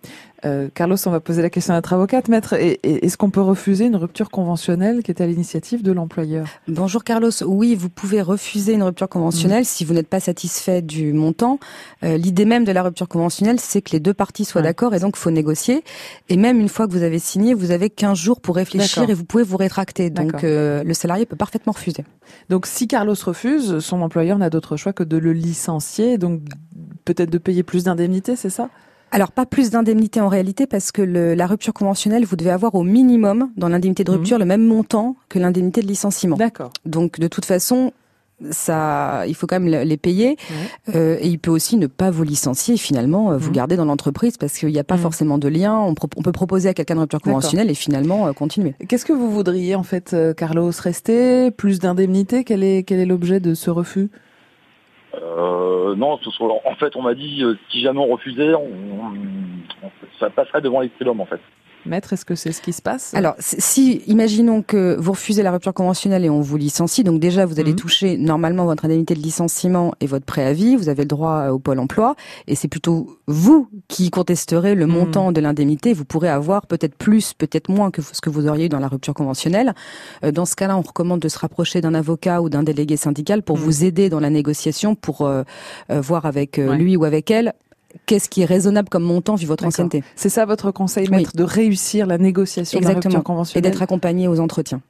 Euh, 0.45 0.69
Carlos, 0.75 0.97
on 1.07 1.11
va 1.11 1.21
poser 1.21 1.41
la 1.41 1.51
question 1.51 1.73
à 1.73 1.77
notre 1.77 1.93
avocate, 1.93 2.27
maître. 2.29 2.55
Est-ce 2.55 3.17
qu'on 3.17 3.31
peut 3.31 3.41
refuser 3.41 3.85
une 3.85 3.95
rupture 3.95 4.29
conventionnelle 4.29 5.05
qui 5.05 5.13
est 5.13 5.21
à 5.21 5.27
l'initiative 5.29 5.85
de 5.85 5.93
l'employeur? 5.93 6.47
Bonjour 6.67 7.05
Carlos. 7.05 7.31
Oui, 7.47 7.77
vous 7.77 7.89
pouvez 7.89 8.21
refuser 8.23 8.73
une 8.73 8.83
rupture 8.83 9.09
conventionnelle 9.09 9.65
si 9.65 9.85
vous 9.85 9.95
n'êtes 9.95 10.09
pas 10.09 10.19
satisfait 10.19 10.83
du 10.83 11.13
montant. 11.13 11.61
Euh, 12.03 12.17
L'idée 12.17 12.45
même 12.45 12.65
de 12.65 12.73
la 12.73 12.83
rupture 12.83 13.07
conventionnelle, 13.07 13.61
c'est 13.61 13.83
que 13.83 13.93
les 13.93 14.01
deux 14.01 14.15
parties 14.15 14.45
soient 14.45 14.63
Ouais. 14.63 14.67
d'accord 14.67 14.97
et 14.97 14.99
donc 14.99 15.17
faut 15.17 15.31
négocier. 15.31 15.85
Et 16.29 16.37
même 16.37 16.59
une 16.59 16.69
fois 16.69 16.89
que 16.89 16.93
vous 16.93 17.05
avez 17.05 17.21
signé, 17.21 17.55
vous 17.55 17.71
avez 17.71 17.89
15 17.89 18.19
jours 18.19 18.41
pour 18.41 18.57
réfléchir 18.57 19.09
et 19.09 19.15
vous 19.15 19.25
pouvez 19.25 19.45
vous 19.45 19.57
rétracter. 19.57 20.11
Donc 20.11 20.43
euh, 20.43 20.83
le 20.83 20.93
salarié 20.95 21.25
peut 21.25 21.37
parfaitement 21.37 21.73
refuser. 21.73 22.05
Donc, 22.49 22.67
si 22.67 22.89
Carlos 22.89 23.15
refuse, 23.25 23.79
son 23.79 24.03
employeur 24.03 24.39
n'a 24.39 24.51
d'autre 24.51 24.77
choix 24.77 24.93
que 24.93 25.05
de 25.05 25.19
le 25.19 25.33
licencier, 25.33 26.19
donc 26.19 26.41
peut-être 27.05 27.31
de 27.31 27.39
payer 27.39 27.63
plus 27.63 27.85
d'indemnités, 27.85 28.35
c'est 28.35 28.51
ça? 28.51 28.69
Alors 29.15 29.31
pas 29.31 29.47
plus 29.47 29.71
d'indemnité 29.71 30.21
en 30.21 30.29
réalité 30.29 30.67
parce 30.67 30.91
que 30.91 31.03
le- 31.03 31.35
la 31.35 31.47
rupture 31.47 31.75
conventionnelle, 31.75 32.25
vous 32.25 32.35
devez 32.37 32.51
avoir 32.51 32.75
au 32.75 32.83
minimum 32.83 33.51
dans 33.57 33.69
l'indemnité 33.69 34.05
de 34.05 34.11
rupture 34.11 34.39
le 34.39 34.45
même 34.47 34.67
montant 34.67 35.17
que 35.29 35.39
l'indemnité 35.39 35.83
de 35.83 35.87
licenciement. 35.87 36.37
D'accord. 36.37 36.73
Donc 36.87 37.21
de 37.21 37.29
toute 37.29 37.45
façon, 37.45 37.93
ça, 38.51 39.25
il 39.29 39.35
faut 39.37 39.47
quand 39.47 39.61
même 39.61 39.71
le- 39.71 39.85
les 39.85 39.97
payer. 39.97 40.37
Euh, 40.95 41.17
et 41.21 41.29
il 41.29 41.39
peut 41.39 41.51
aussi 41.51 41.77
ne 41.77 41.87
pas 41.87 42.11
vous 42.11 42.25
licencier 42.25 42.77
finalement 42.77 43.31
euh, 43.33 43.37
vous 43.37 43.49
Mhm. 43.51 43.55
garder 43.55 43.77
dans 43.77 43.85
l'entreprise 43.85 44.37
parce 44.37 44.59
qu'il 44.59 44.71
n'y 44.71 44.79
a 44.79 44.85
pas 44.85 44.97
forcément 44.97 45.39
de 45.39 45.47
lien. 45.49 45.77
On, 45.79 45.95
pro- 45.95 46.09
on 46.17 46.23
peut 46.23 46.33
proposer 46.33 46.69
à 46.69 46.75
quelqu'un 46.75 46.95
de 46.97 47.01
rupture 47.01 47.21
conventionnelle 47.21 47.71
et 47.71 47.75
finalement 47.75 48.27
euh, 48.27 48.33
continuer. 48.33 48.75
Qu'est-ce 48.89 49.05
que 49.05 49.13
vous 49.13 49.31
voudriez 49.31 49.75
en 49.77 49.85
fait, 49.85 50.13
euh, 50.15 50.33
Carlos? 50.35 50.73
Rester? 50.77 51.51
Plus 51.53 51.79
d'indemnité? 51.79 52.43
Quel 52.45 52.65
est, 52.65 52.83
quel 52.83 52.99
est 52.99 53.07
l'objet 53.07 53.39
de 53.39 53.55
ce 53.55 53.71
refus? 53.71 54.11
Euh, 55.15 55.95
non, 55.95 56.19
en 56.65 56.75
fait, 56.77 56.97
on 56.97 57.03
m'a 57.03 57.15
dit 57.15 57.43
euh, 57.43 57.55
si 57.71 57.83
jamais 57.83 57.99
on 58.01 58.07
refusait, 58.07 58.55
on- 58.55 59.13
ça 60.19 60.31
passerait 60.31 60.61
devant 60.63 60.81
les 60.81 60.89
prud'hommes, 60.89 61.21
en 61.21 61.27
fait. 61.27 61.41
Maître, 61.85 62.13
est-ce 62.13 62.25
que 62.25 62.35
c'est 62.35 62.53
ce 62.53 62.63
qui 62.63 62.73
se 62.73 62.81
passe? 62.81 63.13
Alors, 63.15 63.35
si, 63.39 64.03
imaginons 64.07 64.63
que 64.63 64.97
vous 64.99 65.13
refusez 65.13 65.43
la 65.43 65.51
rupture 65.51 65.75
conventionnelle 65.75 66.25
et 66.25 66.31
on 66.31 66.41
vous 66.41 66.57
licencie, 66.57 67.03
donc 67.05 67.19
déjà, 67.21 67.45
vous 67.45 67.59
allez 67.59 67.75
toucher 67.75 68.17
normalement 68.19 68.65
votre 68.67 68.85
indemnité 68.85 69.15
de 69.15 69.21
licenciement 69.21 69.93
et 70.01 70.07
votre 70.07 70.25
préavis, 70.25 70.77
vous 70.77 70.89
avez 70.89 71.03
le 71.03 71.09
droit 71.09 71.39
euh, 71.47 71.51
au 71.51 71.59
pôle 71.59 71.79
emploi, 71.79 72.15
et 72.47 72.55
c'est 72.55 72.69
plutôt 72.69 73.19
vous 73.27 73.69
qui 73.89 74.11
contesterez 74.11 74.75
le 74.75 74.87
montant 74.87 75.33
de 75.33 75.41
l'indemnité. 75.41 75.93
Vous 75.93 76.05
pourrez 76.05 76.29
avoir 76.29 76.67
peut-être 76.67 76.95
plus, 76.97 77.33
peut-être 77.35 77.69
moins 77.69 77.91
que 77.91 78.01
ce 78.03 78.21
que 78.21 78.31
vous 78.31 78.47
auriez 78.47 78.67
eu 78.67 78.69
dans 78.69 78.79
la 78.81 78.89
rupture 78.89 79.15
conventionnelle. 79.15 79.75
Euh, 80.25 80.31
Dans 80.31 80.47
ce 80.47 80.55
cas-là, 80.57 80.77
on 80.79 80.83
recommande 80.83 81.21
de 81.21 81.29
se 81.29 81.39
rapprocher 81.39 81.81
d'un 81.81 81.95
avocat 81.95 82.43
ou 82.43 82.49
d'un 82.49 82.63
délégué 82.63 82.97
syndical 82.97 83.43
pour 83.43 83.57
vous 83.57 83.85
aider 83.85 84.09
dans 84.09 84.21
la 84.21 84.31
négociation, 84.31 84.95
pour 84.95 85.23
euh, 85.23 85.43
euh, 85.91 86.01
voir 86.01 86.27
avec 86.27 86.59
euh, 86.59 86.71
Ouais. 86.71 86.79
lui 86.79 86.97
ou 86.97 87.05
avec 87.05 87.31
elle 87.31 87.53
qu'est-ce 88.07 88.29
qui 88.29 88.43
est 88.43 88.47
raisonnable 88.47 88.89
comme 88.89 89.03
montant 89.05 89.35
vu 89.35 89.47
votre 89.47 89.65
ancienneté. 89.65 90.03
C'est 90.17 90.29
ça 90.29 90.45
votre 90.45 90.71
conseil, 90.71 91.09
maître, 91.09 91.37
de 91.37 91.45
réussir 91.45 92.07
la 92.07 92.19
négociation 92.19 92.79
de 92.79 92.85
la 92.85 92.91
Exactement. 92.91 93.15
rupture 93.17 93.21
Et 93.21 93.25
conventionnelle 93.25 93.71
d'être 93.71 93.83
accompagné 93.83 94.29
aux 94.29 94.41
entretiens. 94.41 94.81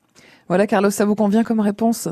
Voilà, 0.48 0.66
Carlos, 0.66 0.90
ça 0.90 1.04
vous 1.04 1.14
convient 1.14 1.44
comme 1.44 1.60
réponse? 1.60 2.08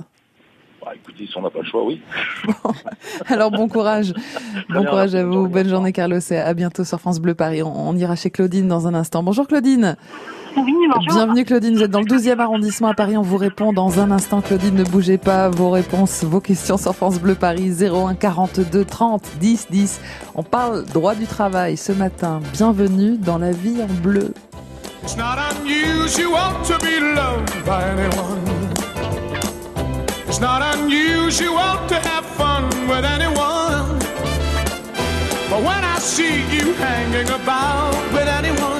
Bah, 0.80 0.92
écoutez, 0.94 1.26
si 1.26 1.36
on 1.36 1.42
n'a 1.42 1.50
pas 1.50 1.58
le 1.58 1.66
choix, 1.66 1.84
oui. 1.84 2.00
Alors 3.26 3.50
bon 3.50 3.68
courage, 3.68 4.14
bon 4.70 4.84
courage 4.84 5.14
à 5.14 5.24
vous, 5.24 5.46
bonne 5.46 5.68
journée 5.68 5.92
Carlos 5.92 6.20
et 6.30 6.38
à 6.38 6.54
bientôt 6.54 6.84
sur 6.84 6.98
France 6.98 7.20
Bleu 7.20 7.34
Paris. 7.34 7.62
On, 7.62 7.88
on 7.88 7.96
ira 7.96 8.16
chez 8.16 8.30
Claudine 8.30 8.66
dans 8.66 8.86
un 8.86 8.94
instant. 8.94 9.22
Bonjour 9.22 9.46
Claudine. 9.46 9.96
Oui, 10.56 10.74
bonjour. 10.92 11.14
Bienvenue 11.14 11.44
Claudine, 11.44 11.74
vous 11.76 11.82
êtes 11.82 11.90
dans 11.90 12.00
le 12.00 12.06
12e 12.06 12.38
arrondissement 12.38 12.88
à 12.88 12.94
Paris. 12.94 13.16
On 13.16 13.22
vous 13.22 13.36
répond 13.36 13.72
dans 13.72 14.00
un 14.00 14.10
instant. 14.10 14.40
Claudine, 14.40 14.74
ne 14.74 14.84
bougez 14.84 15.18
pas. 15.18 15.48
Vos 15.48 15.70
réponses, 15.70 16.24
vos 16.24 16.40
questions 16.40 16.76
sur 16.76 16.94
France 16.94 17.20
Bleu 17.20 17.34
Paris 17.34 17.72
01 17.80 18.14
42 18.14 18.84
30 18.84 19.22
10 19.40 19.68
10. 19.70 20.00
On 20.34 20.42
parle 20.42 20.84
droit 20.86 21.14
du 21.14 21.26
travail 21.26 21.76
ce 21.76 21.92
matin. 21.92 22.40
Bienvenue 22.52 23.16
dans 23.16 23.38
la 23.38 23.52
vie 23.52 23.82
en 23.82 24.02
bleu. 24.02 24.34
It's 25.02 25.16
not 25.16 25.38
unusual 25.62 26.52
to 26.66 26.76
be 26.78 27.00
loved 27.14 27.64
by 27.64 27.82
anyone. 27.84 28.40
It's 30.28 30.40
not 30.40 30.62
unusual 30.74 31.78
to 31.88 31.94
have 31.94 32.24
fun 32.36 32.64
with 32.88 33.04
anyone. 33.04 33.98
But 35.48 35.62
when 35.62 35.84
I 35.84 35.98
see 35.98 36.42
you 36.52 36.74
hanging 36.74 37.28
about 37.30 37.94
with 38.12 38.28
anyone, 38.28 38.79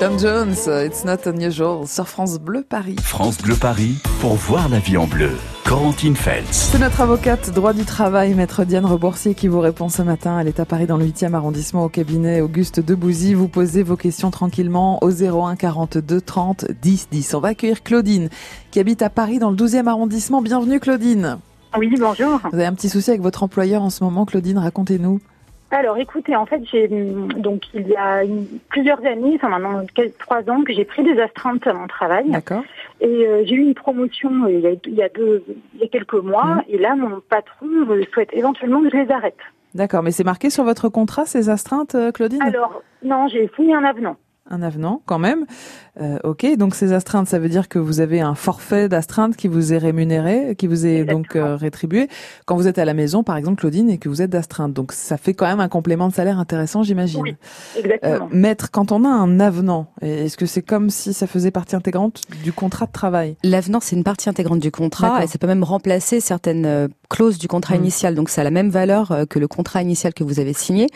Tom 0.00 0.18
Jones, 0.18 0.54
It's 0.66 1.04
Not 1.04 1.30
Unusual 1.30 1.86
sur 1.86 2.08
France 2.08 2.38
Bleu 2.38 2.64
Paris. 2.66 2.96
France 3.02 3.36
Bleu 3.36 3.54
Paris 3.54 3.98
pour 4.22 4.32
voir 4.32 4.70
la 4.70 4.78
vie 4.78 4.96
en 4.96 5.06
bleu. 5.06 5.32
Corentine 5.66 6.16
Feltz. 6.16 6.70
C'est 6.72 6.78
notre 6.78 7.02
avocate 7.02 7.50
droit 7.50 7.74
du 7.74 7.84
travail, 7.84 8.32
maître 8.32 8.64
Diane 8.64 8.86
Reboursier, 8.86 9.34
qui 9.34 9.46
vous 9.46 9.60
répond 9.60 9.90
ce 9.90 10.00
matin. 10.00 10.40
Elle 10.40 10.48
est 10.48 10.58
à 10.58 10.64
Paris 10.64 10.86
dans 10.86 10.96
le 10.96 11.04
8e 11.04 11.34
arrondissement 11.34 11.84
au 11.84 11.90
cabinet 11.90 12.40
Auguste 12.40 12.80
Debouzy. 12.80 13.34
Vous 13.34 13.48
posez 13.48 13.82
vos 13.82 13.96
questions 13.96 14.30
tranquillement 14.30 15.04
au 15.04 15.10
01 15.10 15.56
42 15.56 16.22
30 16.22 16.64
10 16.80 17.08
10. 17.10 17.34
On 17.34 17.40
va 17.40 17.48
accueillir 17.48 17.82
Claudine, 17.82 18.30
qui 18.70 18.80
habite 18.80 19.02
à 19.02 19.10
Paris 19.10 19.38
dans 19.38 19.50
le 19.50 19.56
12e 19.56 19.86
arrondissement. 19.86 20.40
Bienvenue 20.40 20.80
Claudine. 20.80 21.36
Oui, 21.76 21.94
bonjour. 22.00 22.40
Vous 22.50 22.54
avez 22.54 22.64
un 22.64 22.72
petit 22.72 22.88
souci 22.88 23.10
avec 23.10 23.20
votre 23.20 23.42
employeur 23.42 23.82
en 23.82 23.90
ce 23.90 24.02
moment, 24.02 24.24
Claudine, 24.24 24.56
racontez-nous. 24.56 25.20
Alors, 25.72 25.96
écoutez, 25.98 26.34
en 26.34 26.46
fait, 26.46 26.62
j'ai 26.64 26.88
donc 26.88 27.62
il 27.74 27.86
y 27.88 27.96
a 27.96 28.24
une- 28.24 28.46
plusieurs 28.70 29.04
années, 29.06 29.34
enfin 29.36 29.48
maintenant 29.48 29.84
quelques- 29.94 30.18
trois 30.18 30.48
ans, 30.50 30.62
que 30.64 30.72
j'ai 30.72 30.84
pris 30.84 31.04
des 31.04 31.18
astreintes 31.20 31.64
à 31.66 31.72
mon 31.72 31.86
travail. 31.86 32.28
D'accord. 32.28 32.64
Et 33.00 33.06
euh, 33.06 33.44
j'ai 33.46 33.54
eu 33.54 33.62
une 33.62 33.74
promotion 33.74 34.44
euh, 34.46 34.50
il 34.52 34.60
y 34.60 34.66
a, 34.66 34.72
il 34.84 34.94
y 34.94 35.02
a 35.02 35.08
deux, 35.08 35.44
il 35.74 35.80
y 35.80 35.84
a 35.84 35.88
quelques 35.88 36.14
mois. 36.14 36.56
Mhm. 36.56 36.62
Et 36.70 36.78
là, 36.78 36.96
mon 36.96 37.20
patron 37.20 37.68
euh, 37.88 38.02
souhaite 38.12 38.30
éventuellement 38.32 38.82
que 38.82 38.90
je 38.90 38.96
les 38.96 39.10
arrête. 39.12 39.38
D'accord, 39.74 40.02
mais 40.02 40.10
c'est 40.10 40.24
marqué 40.24 40.50
sur 40.50 40.64
votre 40.64 40.88
contrat 40.88 41.24
ces 41.26 41.48
astreintes, 41.48 41.94
euh, 41.94 42.10
Claudine? 42.10 42.42
Alors, 42.42 42.82
non, 43.04 43.28
j'ai 43.28 43.48
signé 43.54 43.72
un 43.74 43.84
avenant. 43.84 44.16
Un 44.52 44.62
avenant, 44.62 45.00
quand 45.06 45.20
même. 45.20 45.46
Euh, 46.00 46.18
ok, 46.24 46.46
donc 46.56 46.74
ces 46.74 46.92
astreintes, 46.92 47.28
ça 47.28 47.38
veut 47.38 47.48
dire 47.48 47.68
que 47.68 47.78
vous 47.78 48.00
avez 48.00 48.20
un 48.20 48.34
forfait 48.34 48.88
d'astreinte 48.88 49.36
qui 49.36 49.48
vous 49.48 49.72
est 49.72 49.78
rémunéré, 49.78 50.54
qui 50.56 50.66
vous 50.66 50.86
est 50.86 51.04
donc 51.04 51.36
euh, 51.36 51.56
rétribué 51.56 52.08
quand 52.46 52.56
vous 52.56 52.66
êtes 52.68 52.78
à 52.78 52.84
la 52.84 52.94
maison, 52.94 53.22
par 53.22 53.36
exemple, 53.36 53.60
Claudine, 53.60 53.90
et 53.90 53.98
que 53.98 54.08
vous 54.08 54.22
êtes 54.22 54.30
d'astreinte. 54.30 54.72
Donc 54.72 54.92
ça 54.92 55.16
fait 55.16 55.34
quand 55.34 55.46
même 55.46 55.60
un 55.60 55.68
complément 55.68 56.08
de 56.08 56.14
salaire 56.14 56.38
intéressant, 56.38 56.82
j'imagine. 56.82 57.22
Oui, 57.22 57.36
exactement. 57.78 58.26
Euh, 58.26 58.28
maître, 58.32 58.70
quand 58.70 58.92
on 58.92 59.04
a 59.04 59.08
un 59.08 59.40
avenant, 59.40 59.86
est-ce 60.00 60.36
que 60.36 60.46
c'est 60.46 60.62
comme 60.62 60.90
si 60.90 61.12
ça 61.12 61.26
faisait 61.26 61.50
partie 61.50 61.76
intégrante 61.76 62.22
du 62.42 62.52
contrat 62.52 62.86
de 62.86 62.92
travail? 62.92 63.36
L'avenant, 63.42 63.80
c'est 63.80 63.96
une 63.96 64.04
partie 64.04 64.28
intégrante 64.28 64.60
du 64.60 64.70
contrat 64.70 65.24
et 65.24 65.26
ça 65.26 65.38
peut 65.38 65.46
même 65.46 65.64
remplacer 65.64 66.20
certaines 66.20 66.66
euh, 66.66 66.88
clauses 67.08 67.38
du 67.38 67.48
contrat 67.48 67.70
Mm. 67.76 67.80
initial. 67.80 68.14
Donc, 68.14 68.28
ça 68.30 68.40
a 68.40 68.44
la 68.44 68.50
même 68.50 68.70
valeur 68.70 69.12
euh, 69.12 69.24
que 69.26 69.38
le 69.38 69.48
contrat 69.48 69.82
initial 69.82 70.14
que 70.14 70.24
vous 70.24 70.40
avez 70.40 70.52
signé. 70.52 70.88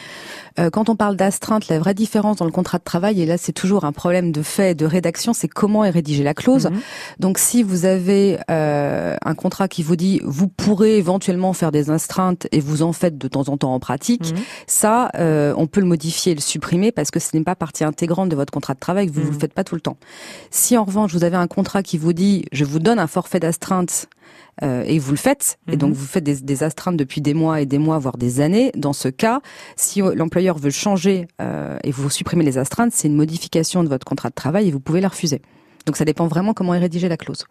Euh, 0.59 0.71
Quand 0.71 0.89
on 0.89 0.97
parle 0.97 1.17
d'astreinte, 1.17 1.69
la 1.69 1.79
vraie 1.79 1.95
différence 1.95 2.37
dans 2.37 2.45
le 2.45 2.51
contrat 2.51 2.79
de 2.79 2.85
travail, 2.85 3.21
et 3.21 3.27
là, 3.27 3.37
c'est 3.39 3.53
toujours 3.53 3.85
un 3.85 3.93
problème 3.93 4.33
de 4.33 4.43
fait, 4.43 4.75
de 4.75 4.87
rédaction, 4.95 5.33
c'est 5.35 5.49
comment 5.49 5.85
est 5.85 5.91
rédigée 5.91 6.25
la 6.25 6.35
clause. 6.35 6.67
Mhm. 6.67 6.81
Donc, 7.21 7.39
si 7.39 7.63
vous 7.63 7.85
avez 7.85 8.39
euh, 8.51 9.17
un 9.25 9.35
contrat 9.35 9.69
qui 9.69 9.83
vous 9.83 9.97
dit, 9.97 10.21
vous 10.25 10.49
pourrez 10.49 10.97
éventuellement 10.97 11.53
faire 11.53 11.71
des 11.71 11.91
astreintes 11.91 12.47
et 12.53 12.61
vous 12.61 12.83
en 12.83 12.93
faites 12.93 13.19
de 13.19 13.29
temps 13.29 13.49
en 13.49 13.57
temps 13.59 13.75
en 13.75 13.81
pratique, 13.81 14.33
Mhm. 14.33 14.39
ça, 14.67 15.11
euh, 15.17 15.53
on 15.57 15.67
peut 15.67 15.81
le 15.81 15.87
modifier 15.87 16.33
et 16.33 16.35
le 16.35 16.41
supprimer 16.41 16.91
parce 16.93 17.11
que 17.11 17.21
ce 17.21 17.37
n'est 17.37 17.45
pas 17.45 17.55
partie 17.57 17.85
intégrante 17.85 18.29
de 18.31 18.37
votre 18.37 18.53
contrat 18.53 18.75
de 18.75 18.81
travail, 18.81 19.09
vous 19.09 19.21
ne 19.21 19.27
le 19.27 19.33
faites 19.39 19.53
pas 19.53 19.65
tout 19.65 19.75
le 19.75 19.81
temps. 19.81 19.97
Si 20.51 20.77
en 20.79 20.85
revanche, 20.85 21.13
vous 21.13 21.25
avez 21.25 21.37
un 21.37 21.47
contrat 21.47 21.83
qui 21.83 21.99
vous 21.99 22.13
dit, 22.13 22.45
je 22.53 22.65
vous 22.65 22.79
donne 22.79 22.99
un 22.99 23.07
forfait 23.07 23.41
d'astreinte 23.41 24.07
euh, 24.63 24.85
et 24.87 24.99
vous 24.99 25.11
le 25.11 25.17
faites, 25.17 25.59
et 25.69 25.73
Mhm. 25.73 25.79
donc 25.79 25.93
vous 25.95 26.07
faites 26.07 26.25
des, 26.25 26.41
des 26.41 26.63
astreintes 26.63 26.97
depuis 26.97 27.21
des 27.21 27.35
mois 27.35 27.61
et 27.61 27.67
des 27.67 27.79
mois, 27.79 27.99
voire 27.99 28.17
des 28.17 28.41
années, 28.41 28.71
dans 28.77 28.93
ce 28.93 29.09
cas, 29.09 29.41
si 29.77 30.01
euh, 30.03 30.15
l'employeur 30.15 30.59
veut 30.59 30.71
changer 30.71 31.27
euh, 31.41 31.77
et 31.83 31.91
vous 31.91 32.09
supprimez 32.11 32.45
les 32.45 32.59
astreintes, 32.59 32.93
c'est 32.93 33.09
une 33.09 33.17
modification 33.17 33.83
de 33.83 33.89
votre 33.89 34.07
contrat 34.07 34.29
de 34.31 34.35
travail 34.35 34.69
et 34.69 34.71
vous 34.71 34.81
pouvez 34.81 35.01
la 35.01 35.09
refuser. 35.09 35.43
Donc 35.87 35.97
ça 35.97 36.05
dépend 36.05 36.27
vraiment 36.27 36.55
comment 36.55 36.75
est 36.75 36.79
rédigée 36.79 37.09
la 37.09 37.17
clause. 37.17 37.45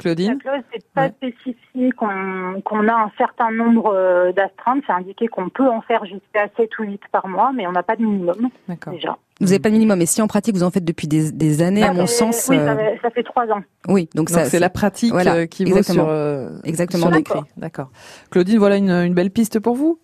Claudine 0.00 0.38
La 0.44 0.50
clause 0.52 0.64
n'est 0.74 0.82
pas 0.94 1.08
spécifié 1.10 1.92
qu'on 1.92 2.60
qu'on 2.64 2.88
a 2.88 2.94
un 2.94 3.10
certain 3.16 3.50
nombre 3.52 3.92
euh, 3.94 4.32
d'astreintes. 4.32 4.82
C'est 4.86 4.92
indiqué 4.92 5.28
qu'on 5.28 5.48
peut 5.48 5.68
en 5.68 5.80
faire 5.82 6.04
jusqu'à 6.04 6.48
7 6.56 6.78
ou 6.78 6.82
8 6.84 7.00
par 7.12 7.28
mois, 7.28 7.52
mais 7.54 7.66
on 7.66 7.72
n'a 7.72 7.82
pas 7.82 7.96
de 7.96 8.02
minimum 8.02 8.48
déjà. 8.90 9.16
Vous 9.40 9.46
n'avez 9.46 9.58
pas 9.58 9.68
de 9.70 9.74
minimum, 9.74 10.00
et 10.02 10.06
si 10.06 10.20
en 10.20 10.26
pratique 10.26 10.54
vous 10.54 10.62
en 10.64 10.70
faites 10.70 10.84
depuis 10.84 11.08
des, 11.08 11.32
des 11.32 11.62
années, 11.62 11.82
à 11.82 11.86
Ça 11.88 11.92
mon 11.94 12.00
fait- 12.06 12.12
sens, 12.12 12.46
Oui, 12.50 12.58
euh, 12.58 12.96
ça, 13.00 13.08
fait, 13.10 13.22
3 13.22 13.46
ans. 13.52 13.62
oui, 13.88 14.08
donc, 14.14 14.28
c'est 14.28 14.58
la 14.58 14.68
pratique 14.68 15.12
voilà, 15.12 15.34
euh, 15.36 15.46
qui 15.46 15.64
vaut 15.64 15.70
exactement. 15.78 16.04
sur, 16.04 16.08
euh, 16.12 16.50
Exactement. 16.64 17.08
l'écrit. 17.08 17.40
D'accord. 17.56 17.88
Claudine, 18.30 18.58
voilà 18.58 18.76
une, 18.76 18.90
une 18.90 19.14
belle 19.14 19.30
piste 19.30 19.58
pour 19.60 19.76
vous? 19.76 19.98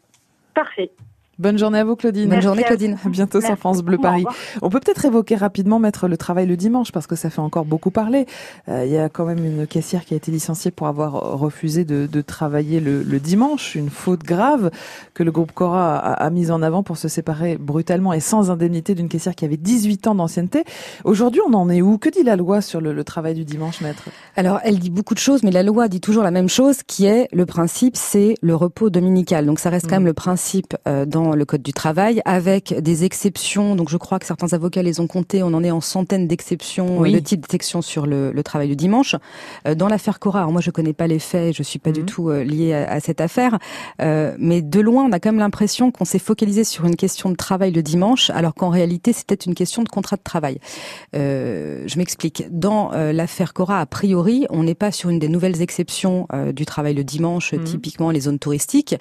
Parfait. 0.55 0.91
Bonne 1.39 1.59
journée 1.59 1.79
à 1.81 1.85
vous, 1.85 1.97
Claudine. 1.97 2.31
Bonne 2.31 2.41
journée, 2.41 2.63
Claudine. 2.63 2.97
À 3.05 3.09
bientôt 3.11 3.41
sur 3.41 3.51
Merci 3.51 3.61
France 3.61 3.83
Bleu 3.83 3.99
Paris. 3.99 4.25
On 4.63 4.71
peut 4.71 4.81
peut-être 4.81 5.05
évoquer 5.05 5.37
rapidement 5.37 5.79
mettre 5.79 6.09
le 6.09 6.17
travail 6.17 6.47
le 6.47 6.57
dimanche 6.57 6.93
parce 6.93 7.07
que 7.07 7.15
ça 7.15 7.29
fait 7.29 7.41
encore 7.43 7.67
beaucoup 7.67 7.91
parler. 7.91 8.25
Euh, 8.69 8.87
Il 8.87 8.91
y 8.93 8.97
a 8.97 9.11
quand 9.11 9.27
même 9.27 9.45
une 9.45 9.67
caissière 9.67 10.07
qui 10.07 10.15
a 10.15 10.17
été 10.17 10.31
licenciée 10.33 10.71
pour 10.71 10.87
avoir 10.87 11.13
refusé 11.39 11.85
de, 11.85 12.07
de 12.11 12.21
travailler 12.23 12.81
le, 12.81 13.03
le 13.03 13.21
dimanche, 13.21 13.75
une 13.75 13.91
faute 13.91 14.23
grave 14.23 14.71
que 15.13 15.23
le 15.23 15.31
groupe 15.31 15.53
Cora 15.53 15.99
a, 15.99 16.13
a 16.15 16.31
mise 16.31 16.51
en 16.51 16.63
avant 16.63 16.83
pour 16.83 16.97
se 16.97 17.07
séparer 17.09 17.59
brutalement 17.59 18.15
et 18.15 18.21
sans 18.21 18.51
indemnité 18.51 18.95
d'une 18.95 19.09
caissière 19.11 19.35
qui 19.35 19.45
avait 19.45 19.59
18 19.59 20.07
ans 20.07 20.15
d'ancienneté. 20.15 20.65
Aujourd'hui, 21.05 21.43
on 21.47 21.53
en 21.53 21.69
est 21.69 21.83
où? 21.83 21.99
Que 21.99 22.09
dit 22.09 22.23
la 22.23 22.37
loi 22.37 22.63
sur 22.63 22.81
le, 22.81 22.95
le 22.95 23.05
travail 23.05 23.35
du 23.35 23.45
dimanche, 23.45 23.83
maître? 23.83 24.05
Alors, 24.37 24.61
elle 24.65 24.79
dit 24.79 24.89
beaucoup 24.91 25.13
de 25.13 25.19
choses, 25.19 25.43
mais 25.43 25.51
la 25.51 25.63
loi 25.63 25.89
dit 25.89 26.01
toujours 26.01 26.23
la 26.23 26.31
même 26.31 26.49
chose, 26.49 26.79
qui 26.87 27.05
est 27.05 27.29
le 27.33 27.45
principe, 27.45 27.95
c'est 27.99 28.37
le 28.41 28.55
repos 28.55 28.89
dominical. 28.89 29.45
Donc, 29.45 29.59
ça 29.59 29.69
reste 29.69 29.85
quand 29.87 29.97
Mm. 29.97 29.99
même 29.99 30.07
le 30.07 30.15
principe 30.15 30.77
euh, 30.89 31.05
dans 31.07 31.26
le 31.35 31.45
code 31.45 31.63
du 31.63 31.73
travail, 31.73 32.21
avec 32.25 32.75
des 32.81 33.05
exceptions. 33.05 33.75
Donc, 33.75 33.89
je 33.89 33.97
crois 33.97 34.19
que 34.19 34.27
certains 34.27 34.53
avocats 34.53 34.83
les 34.83 35.01
ont 35.01 35.07
comptés. 35.07 35.43
On 35.43 35.53
en 35.55 35.65
est 35.65 35.71
en 35.71 35.81
centaines 35.81 36.29
d'exceptions, 36.29 36.99
Oui. 36.99 37.13
de 37.13 37.19
types 37.19 37.41
d'exceptions 37.41 37.83
sur 37.83 38.07
le, 38.07 38.33
le 38.33 38.43
travail 38.43 38.69
du 38.69 38.77
dimanche. 38.77 39.17
Euh, 39.67 39.75
dans 39.75 39.89
l'affaire 39.89 40.19
Cora, 40.19 40.41
alors 40.41 40.53
moi, 40.53 40.61
je 40.61 40.71
connais 40.71 40.93
pas 40.93 41.07
les 41.07 41.19
faits, 41.19 41.55
je 41.57 41.63
suis 41.63 41.79
pas 41.79 41.91
du 41.93 42.01
Mhm. 42.01 42.07
tout 42.07 42.29
euh, 42.31 42.45
liée 42.45 42.73
à, 42.75 42.91
à 42.93 43.01
cette 43.01 43.21
affaire, 43.21 43.59
euh, 44.03 44.35
mais 44.39 44.63
de 44.63 44.81
loin, 44.81 45.05
on 45.05 45.13
a 45.13 45.21
quand 45.21 45.31
même 45.31 45.39
l'impression 45.41 45.91
qu'on 45.91 46.05
s'est 46.05 46.19
focalisé 46.19 46.65
sur 46.65 46.85
une 46.85 46.97
question 46.97 47.31
de 47.31 47.37
travail 47.37 47.73
le 47.73 47.83
dimanche, 47.83 48.31
alors 48.31 48.55
qu'en 48.55 48.69
réalité, 48.69 49.13
c'était 49.13 49.35
une 49.35 49.55
question 49.55 49.83
de 49.83 49.89
contrat 49.89 50.17
de 50.17 50.23
travail. 50.23 50.59
Euh, 51.15 51.83
je 51.87 51.99
m'explique. 51.99 52.45
Dans 52.51 52.93
euh, 52.93 53.13
l'affaire 53.13 53.53
Cora, 53.55 53.81
a 53.81 53.87
priori, 53.87 54.47
on 54.51 54.63
n'est 54.63 54.75
pas 54.75 54.93
sur 54.93 55.11
une 55.11 55.19
des 55.19 55.29
nouvelles 55.29 55.63
exceptions 55.63 56.27
du 56.55 56.67
travail 56.67 56.95
le 56.95 57.05
dimanche, 57.05 57.53
Mhm. 57.53 57.65
typiquement 57.65 58.11
les 58.11 58.21
zones 58.21 58.39
touristiques, 58.39 58.97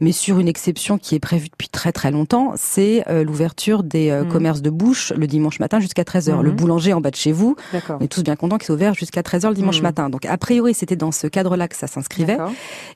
mais 0.00 0.12
sur 0.12 0.38
une 0.38 0.48
exception 0.48 0.98
qui 0.98 1.14
est 1.14 1.20
prévue 1.20 1.48
depuis 1.48 1.68
très 1.70 1.92
très 1.92 2.10
longtemps, 2.10 2.52
c'est 2.56 3.04
euh, 3.08 3.24
l'ouverture 3.24 3.82
des 3.82 4.10
euh, 4.10 4.24
Mhm. 4.24 4.28
commerces 4.32 4.62
de 4.62 4.70
bouche 4.70 5.12
le 5.16 5.26
dimanche 5.26 5.58
matin 5.60 5.80
jusqu'à 5.80 6.02
13h. 6.04 6.36
Mhm. 6.38 6.42
Le 6.42 6.50
boulanger 6.52 6.92
en 6.92 7.00
bas 7.00 7.10
de 7.10 7.16
chez 7.16 7.32
vous, 7.32 7.56
on 7.88 7.98
est 8.00 8.08
tous 8.08 8.22
bien 8.22 8.36
contents 8.36 8.58
qu'il 8.58 8.66
soit 8.66 8.74
ouvert 8.74 8.94
jusqu'à 8.94 9.22
13h 9.22 9.48
le 9.50 9.54
dimanche 9.54 9.78
Mhm. 9.78 9.82
matin. 9.82 10.10
Donc 10.10 10.24
a 10.26 10.36
priori, 10.38 10.74
c'était 10.74 10.96
dans 10.96 11.12
ce 11.12 11.26
cadre-là 11.26 11.68
que 11.68 11.76
ça 11.76 11.86
s'inscrivait. 11.86 12.38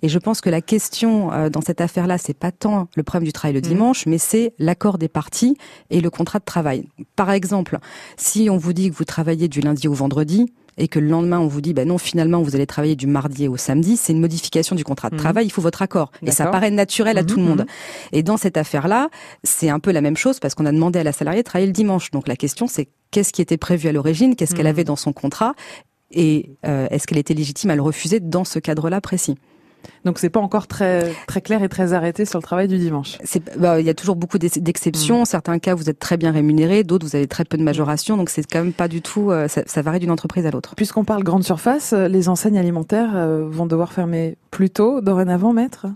Et 0.03 0.09
je 0.09 0.19
pense 0.19 0.41
que 0.41 0.51
la 0.51 0.61
question 0.61 1.33
euh, 1.33 1.49
dans 1.51 1.61
cette 1.61 1.81
affaire-là, 1.81 2.19
c'est 2.19 2.35
pas 2.39 2.53
tant 2.53 2.89
le 2.97 3.03
problème 3.03 3.27
du 3.27 3.33
travail 3.33 3.55
le 3.55 3.61
Mhm. 3.61 3.67
dimanche, 3.67 4.07
mais 4.07 4.19
c'est 4.19 4.55
l'accord 4.59 4.99
des 4.99 5.09
parties 5.09 5.57
et 5.91 6.01
le 6.01 6.11
contrat 6.11 6.39
de 6.39 6.45
travail. 6.45 6.89
Par 7.17 7.31
exemple, 7.31 7.79
si 8.17 8.49
on 8.51 8.57
vous 8.57 8.73
dit 8.73 8.91
que 8.91 8.97
vous 8.97 9.05
travaillez 9.05 9.49
du 9.49 9.61
lundi 9.61 9.89
au 9.89 9.95
vendredi 9.95 10.53
et 10.79 10.89
que 10.89 10.99
le 10.99 11.09
lendemain 11.09 11.39
on 11.41 11.47
vous 11.47 11.61
dit 11.61 11.73
bah 11.75 11.85
non 11.85 11.99
finalement 11.99 12.43
vous 12.43 12.55
allez 12.55 12.67
travailler 12.67 12.97
du 12.97 13.07
mardi 13.07 13.49
au 13.49 13.57
samedi, 13.57 13.97
c'est 13.97 14.13
une 14.13 14.21
modification 14.21 14.75
du 14.77 14.85
contrat 14.85 15.11
de 15.11 15.15
Mhm. 15.15 15.21
travail, 15.21 15.47
il 15.47 15.51
faut 15.51 15.63
votre 15.63 15.83
accord 15.83 16.11
et 16.23 16.31
ça 16.31 16.47
paraît 16.47 16.71
naturel 16.71 17.17
à 17.19 17.23
Mhm, 17.23 17.27
tout 17.27 17.37
le 17.37 17.43
monde. 17.43 17.61
mhm. 17.61 17.67
Et 18.13 18.23
dans 18.23 18.37
cette 18.37 18.57
affaire-là, 18.57 19.09
c'est 19.43 19.69
un 19.69 19.79
peu 19.81 19.93
la 19.93 20.01
même 20.01 20.17
chose 20.17 20.41
parce 20.41 20.55
qu'on 20.55 20.67
a 20.67 20.73
demandé 20.73 20.99
à 20.99 21.05
la 21.05 21.13
salariée 21.13 21.43
de 21.43 21.47
travailler 21.47 21.67
le 21.67 21.73
dimanche. 21.73 22.11
Donc 22.11 22.29
la 22.29 22.37
question 22.37 22.67
c'est 22.67 22.89
qu'est-ce 23.11 23.33
qui 23.33 23.43
était 23.43 23.57
prévu 23.57 23.89
à 23.89 23.93
l'origine, 23.93 24.35
qu'est-ce 24.37 24.55
qu'elle 24.55 24.67
avait 24.67 24.85
dans 24.85 24.97
son 24.97 25.13
contrat 25.13 25.55
et 26.11 26.51
euh, 26.67 26.87
est-ce 26.91 27.07
qu'elle 27.07 27.19
était 27.19 27.35
légitime 27.35 27.71
à 27.71 27.77
le 27.77 27.83
refuser 27.83 28.21
dans 28.21 28.45
ce 28.45 28.59
cadre-là 28.59 29.01
précis? 29.01 29.37
Donc 30.05 30.19
c'est 30.19 30.31
pas 30.31 30.41
encore 30.41 30.67
très 30.67 31.13
très 31.27 31.41
clair 31.41 31.63
et 31.63 31.69
très 31.69 31.93
arrêté 31.93 32.25
sur 32.25 32.39
le 32.39 32.43
travail 32.43 32.69
du 32.69 32.79
dimanche. 32.79 33.19
Bah, 33.59 33.81
il 33.81 33.87
y 33.87 33.91
a 33.91 33.95
toujours 33.95 34.17
beaucoup 34.17 34.39
d'ex- 34.39 34.59
d'exceptions. 34.59 35.23
Mm. 35.23 35.27
Certains 35.27 35.59
cas, 35.59 35.75
vous 35.75 35.89
êtes 35.91 35.99
très 35.99 36.17
bien 36.17 36.31
rémunéré, 36.33 36.85
d'autres, 36.85 37.07
vous 37.07 37.17
avez 37.17 37.27
très 37.27 37.45
peu 37.45 37.57
de 37.57 37.63
majoration. 37.63 38.17
Donc, 38.17 38.31
c'est 38.31 38.43
quand 38.51 38.61
même 38.61 38.73
pas 38.73 38.89
du 38.89 39.01
tout. 39.03 39.31
euh, 39.31 39.49
ça, 39.49 39.63
ça 39.67 39.83
varie 39.83 39.99
d'une 40.01 40.11
entreprise 40.11 40.47
à 40.47 40.51
l'autre. 40.51 40.75
Puisqu'on 40.75 41.05
parle 41.05 41.23
grande 41.25 41.45
surface, 41.45 41.93
euh, 41.93 42.09
les 42.09 42.29
enseignes 42.29 42.59
alimentaires 42.59 43.13
euh, 43.15 43.47
vont 43.49 43.67
devoir 43.67 43.93
fermer 43.93 44.37
plus 44.51 44.71
tôt 44.71 45.01
dorénavant, 45.01 45.53
maître? 45.53 45.87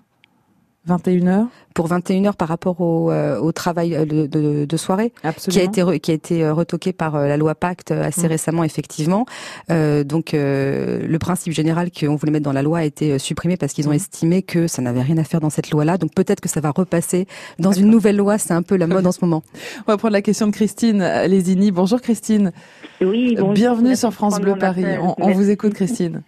21h 0.88 1.46
Pour 1.74 1.86
21 1.86 2.24
heures 2.26 2.36
par 2.36 2.48
rapport 2.48 2.80
au, 2.80 3.10
euh, 3.12 3.38
au 3.38 3.52
travail 3.52 3.94
euh, 3.94 4.04
de, 4.04 4.26
de- 4.26 4.64
de 4.64 4.76
soirée, 4.76 5.12
qui 5.48 5.60
a 5.60 5.62
été 5.62 5.82
re- 5.82 6.00
qui 6.00 6.10
a 6.10 6.14
été 6.14 6.42
euh, 6.44 6.52
retoqué 6.54 6.92
par 6.92 7.18
la 7.18 7.36
loi 7.36 7.54
Pacte 7.54 7.90
assez 7.92 8.24
Mm. 8.26 8.30
récemment, 8.30 8.64
effectivement. 8.64 9.26
Euh, 9.70 10.02
donc, 10.04 10.34
euh, 10.34 11.06
le 11.06 11.18
principe 11.18 11.52
général 11.52 11.90
qu'on 11.92 12.16
voulait 12.16 12.32
mettre 12.32 12.44
dans 12.44 12.52
la 12.52 12.62
loi 12.62 12.78
a 12.78 12.84
été 12.84 13.18
supprimé 13.18 13.56
parce 13.56 13.72
qu'ils 13.72 13.86
ont 13.88 13.92
Mm. 13.92 14.02
estimé 14.02 14.42
que 14.42 14.66
ça 14.66 14.82
n'avait 14.82 15.02
rien 15.02 15.18
à 15.18 15.24
faire 15.24 15.40
dans 15.40 15.50
cette 15.50 15.70
loi-là. 15.70 15.98
Donc, 15.98 16.14
peut-être 16.14 16.40
que 16.40 16.48
ça 16.48 16.60
va 16.60 16.70
repasser 16.70 17.26
dans 17.58 17.72
une 17.72 17.88
nouvelle 17.90 18.16
loi. 18.16 18.38
C'est 18.38 18.54
un 18.54 18.62
peu 18.62 18.76
la 18.76 18.86
mode 18.86 19.06
en 19.06 19.12
ce 19.12 19.18
moment. 19.22 19.42
On 19.86 19.92
va 19.92 19.96
prendre 19.98 20.12
la 20.14 20.22
question 20.22 20.46
de 20.46 20.52
Christine 20.52 20.98
Lézini. 21.26 21.70
Bonjour 21.70 22.00
Christine. 22.00 22.52
Oui, 23.00 23.34
bonjour. 23.38 23.52
Bienvenue 23.54 23.88
Merci 23.88 24.00
sur 24.00 24.12
France 24.12 24.40
Bleu 24.40 24.56
Paris. 24.58 24.84
On, 25.18 25.30
vous 25.32 25.50
écoute 25.50 25.74
Christine. 25.74 26.22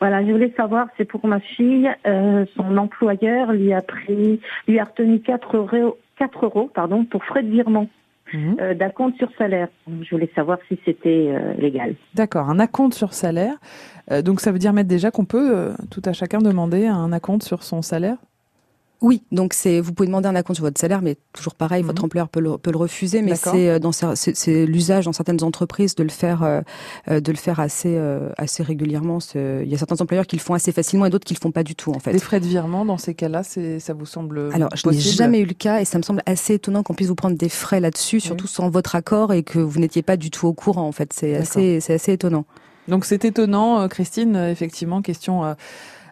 Voilà, 0.00 0.24
je 0.24 0.32
voulais 0.32 0.52
savoir, 0.56 0.86
c'est 0.96 1.04
pour 1.04 1.26
ma 1.26 1.40
fille, 1.40 1.90
euh, 2.06 2.46
son 2.56 2.76
employeur 2.78 3.52
lui 3.52 3.72
a 3.74 3.82
pris, 3.82 4.40
lui 4.66 4.78
a 4.78 4.84
retenu 4.84 5.20
4 5.20 5.56
euros, 5.56 5.98
4 6.18 6.44
euros 6.46 6.70
pardon, 6.72 7.04
pour 7.04 7.24
frais 7.24 7.42
de 7.42 7.50
virement 7.50 7.86
Mhm. 8.32 8.56
euh, 8.60 8.74
d'acompte 8.74 9.16
sur 9.18 9.28
salaire. 9.36 9.66
Je 9.88 10.08
voulais 10.10 10.30
savoir 10.36 10.58
si 10.68 10.78
c'était 10.84 11.26
euh, 11.30 11.52
légal. 11.58 11.96
D'accord, 12.14 12.48
un 12.48 12.60
acompte 12.60 12.94
sur 12.94 13.12
salaire. 13.12 13.54
Euh, 14.12 14.22
donc 14.22 14.40
ça 14.40 14.52
veut 14.52 14.58
dire 14.60 14.72
mettre 14.72 14.88
déjà 14.88 15.10
qu'on 15.10 15.24
peut 15.24 15.50
euh, 15.56 15.72
tout 15.90 16.02
à 16.04 16.12
chacun 16.12 16.38
demander 16.38 16.86
un 16.86 17.12
acompte 17.12 17.42
sur 17.42 17.64
son 17.64 17.82
salaire? 17.82 18.16
Oui, 19.02 19.22
donc 19.32 19.54
c'est 19.54 19.80
vous 19.80 19.92
pouvez 19.94 20.06
demander 20.06 20.28
un 20.28 20.34
acompte 20.34 20.56
sur 20.56 20.64
votre 20.64 20.78
salaire, 20.80 21.00
mais 21.00 21.16
toujours 21.32 21.54
pareil, 21.54 21.82
Mhm. 21.82 21.86
votre 21.86 22.04
employeur 22.04 22.28
peut 22.28 22.40
le, 22.40 22.58
peut 22.58 22.70
le 22.70 22.76
refuser, 22.76 23.22
mais 23.22 23.34
c'est 23.34 23.68
euh, 23.70 23.78
dans 23.78 23.92
c'est 23.92 24.66
l'usage 24.66 25.06
dans 25.06 25.12
certaines 25.14 25.42
entreprises 25.42 25.94
de 25.94 26.02
le 26.02 26.10
faire 26.10 26.42
euh, 26.42 26.60
euh, 27.08 27.20
de 27.20 27.32
le 27.32 27.38
faire 27.38 27.60
assez 27.60 27.94
euh, 27.96 28.28
assez 28.36 28.62
régulièrement. 28.62 29.18
Il 29.34 29.68
y 29.68 29.74
a 29.74 29.78
certains 29.78 30.00
employeurs 30.00 30.26
qui 30.26 30.36
le 30.36 30.42
font 30.42 30.54
assez 30.54 30.72
facilement 30.72 31.06
et 31.06 31.10
d'autres 31.10 31.24
qui 31.24 31.34
le 31.34 31.40
font 31.40 31.50
pas 31.50 31.62
du 31.62 31.74
tout 31.74 31.92
en 31.92 31.98
fait. 31.98 32.12
Des 32.12 32.18
frais 32.18 32.40
de 32.40 32.46
virement 32.46 32.84
dans 32.84 32.98
ces 32.98 33.14
cas-là, 33.14 33.42
c'est 33.42 33.80
ça 33.80 33.94
vous 33.94 34.06
semble 34.06 34.50
Alors, 34.52 34.68
je 34.74 34.88
n'ai 34.88 34.98
jamais 34.98 35.40
eu 35.40 35.46
le 35.46 35.54
cas 35.54 35.80
et 35.80 35.84
ça 35.86 35.96
me 35.98 36.02
semble 36.02 36.22
assez 36.26 36.54
étonnant 36.54 36.82
qu'on 36.82 36.94
puisse 36.94 37.08
vous 37.08 37.14
prendre 37.14 37.36
des 37.36 37.48
frais 37.48 37.80
là-dessus, 37.80 38.20
surtout 38.20 38.46
sans 38.46 38.68
votre 38.68 38.94
accord 38.96 39.32
et 39.32 39.42
que 39.42 39.58
vous 39.58 39.80
n'étiez 39.80 40.02
pas 40.02 40.16
du 40.16 40.30
tout 40.30 40.46
au 40.46 40.52
courant. 40.52 40.86
En 40.86 40.92
fait, 40.92 41.12
c'est 41.14 41.36
assez, 41.36 41.80
c'est 41.80 41.94
assez 41.94 42.12
étonnant. 42.12 42.44
Donc 42.88 43.04
c'est 43.04 43.24
étonnant, 43.24 43.80
euh, 43.82 43.88
Christine, 43.88 44.34
effectivement, 44.36 45.00
question 45.00 45.44
euh, 45.44 45.54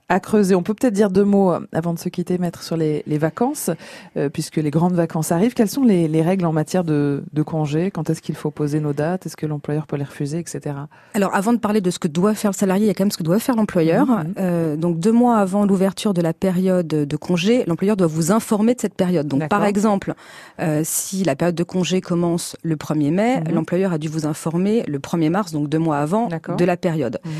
à 0.08 0.20
creuser. 0.20 0.54
On 0.54 0.62
peut 0.62 0.74
peut-être 0.74 0.94
dire 0.94 1.10
deux 1.10 1.24
mots 1.24 1.52
euh, 1.52 1.60
avant 1.72 1.92
de 1.92 1.98
se 1.98 2.08
quitter, 2.08 2.38
mettre 2.38 2.62
sur 2.62 2.76
les, 2.76 3.02
les 3.06 3.18
vacances, 3.18 3.70
euh, 4.16 4.28
puisque 4.28 4.56
les 4.56 4.70
grandes 4.70 4.94
vacances 4.94 5.32
arrivent. 5.32 5.54
Quelles 5.54 5.68
sont 5.68 5.84
les, 5.84 6.08
les 6.08 6.22
règles 6.22 6.46
en 6.46 6.52
matière 6.52 6.84
de, 6.84 7.22
de 7.32 7.42
congés? 7.42 7.90
Quand 7.90 8.08
est-ce 8.10 8.22
qu'il 8.22 8.34
faut 8.34 8.50
poser 8.50 8.80
nos 8.80 8.92
dates? 8.92 9.26
Est-ce 9.26 9.36
que 9.36 9.46
l'employeur 9.46 9.86
peut 9.86 9.96
les 9.96 10.04
refuser, 10.04 10.38
etc. 10.38 10.76
Alors, 11.14 11.34
avant 11.34 11.52
de 11.52 11.58
parler 11.58 11.80
de 11.80 11.90
ce 11.90 11.98
que 11.98 12.08
doit 12.08 12.34
faire 12.34 12.52
le 12.52 12.56
salarié, 12.56 12.84
il 12.84 12.88
y 12.88 12.90
a 12.90 12.94
quand 12.94 13.04
même 13.04 13.10
ce 13.10 13.18
que 13.18 13.22
doit 13.22 13.38
faire 13.38 13.56
l'employeur. 13.56 14.06
Mhm. 14.06 14.34
Euh, 14.38 14.76
donc, 14.76 14.98
deux 14.98 15.12
mois 15.12 15.36
avant 15.38 15.66
l'ouverture 15.66 16.14
de 16.14 16.22
la 16.22 16.32
période 16.32 16.86
de 16.86 17.16
congé, 17.16 17.64
l'employeur 17.66 17.96
doit 17.96 18.06
vous 18.06 18.32
informer 18.32 18.74
de 18.74 18.80
cette 18.80 18.94
période. 18.94 19.26
Donc, 19.28 19.48
par 19.48 19.64
exemple, 19.64 20.14
euh, 20.60 20.82
si 20.84 21.24
la 21.24 21.36
période 21.36 21.54
de 21.54 21.64
congé 21.64 22.00
commence 22.00 22.56
le 22.62 22.76
1er 22.76 23.10
mai, 23.10 23.40
Mhm. 23.40 23.54
l'employeur 23.54 23.92
a 23.92 23.98
dû 23.98 24.08
vous 24.08 24.26
informer 24.26 24.84
le 24.88 24.98
1er 24.98 25.28
mars, 25.30 25.52
donc 25.52 25.68
deux 25.68 25.78
mois 25.78 25.98
avant, 25.98 26.28
de 26.56 26.64
la 26.64 26.76
période. 26.76 27.18
Mhm. 27.24 27.30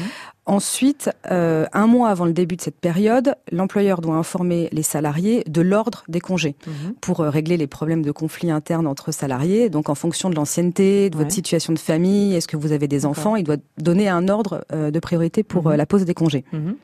Ensuite, 0.48 1.10
euh, 1.30 1.66
un 1.74 1.86
mois 1.86 2.08
avant 2.08 2.24
le 2.24 2.32
début 2.32 2.56
de 2.56 2.62
cette 2.62 2.80
période, 2.80 3.34
l'employeur 3.52 4.00
doit 4.00 4.14
informer 4.16 4.70
les 4.72 4.82
salariés 4.82 5.44
de 5.46 5.60
l'ordre 5.60 6.04
des 6.08 6.20
congés 6.20 6.56
Mhm. 6.66 6.94
pour 7.02 7.20
euh, 7.20 7.28
régler 7.28 7.58
les 7.58 7.66
problèmes 7.66 8.00
de 8.02 8.10
conflits 8.12 8.50
internes 8.50 8.86
entre 8.86 9.12
salariés. 9.12 9.68
Donc, 9.68 9.90
en 9.90 9.94
fonction 9.94 10.30
de 10.30 10.34
l'ancienneté, 10.36 11.10
de 11.10 11.16
Ouais. 11.18 11.24
votre 11.24 11.34
situation 11.34 11.74
de 11.74 11.78
famille, 11.78 12.34
est-ce 12.34 12.48
que 12.48 12.56
vous 12.56 12.72
avez 12.72 12.88
des 12.88 13.04
enfants, 13.04 13.36
il 13.36 13.44
doit 13.44 13.58
donner 13.76 14.08
un 14.08 14.26
ordre 14.28 14.64
euh, 14.72 14.90
de 14.90 14.98
priorité 15.00 15.42
pour 15.42 15.68
Mhm. 15.68 15.74
la 15.76 15.84
pose 15.84 16.06
des 16.06 16.14
congés. 16.14 16.44
Mhm. 16.54 16.76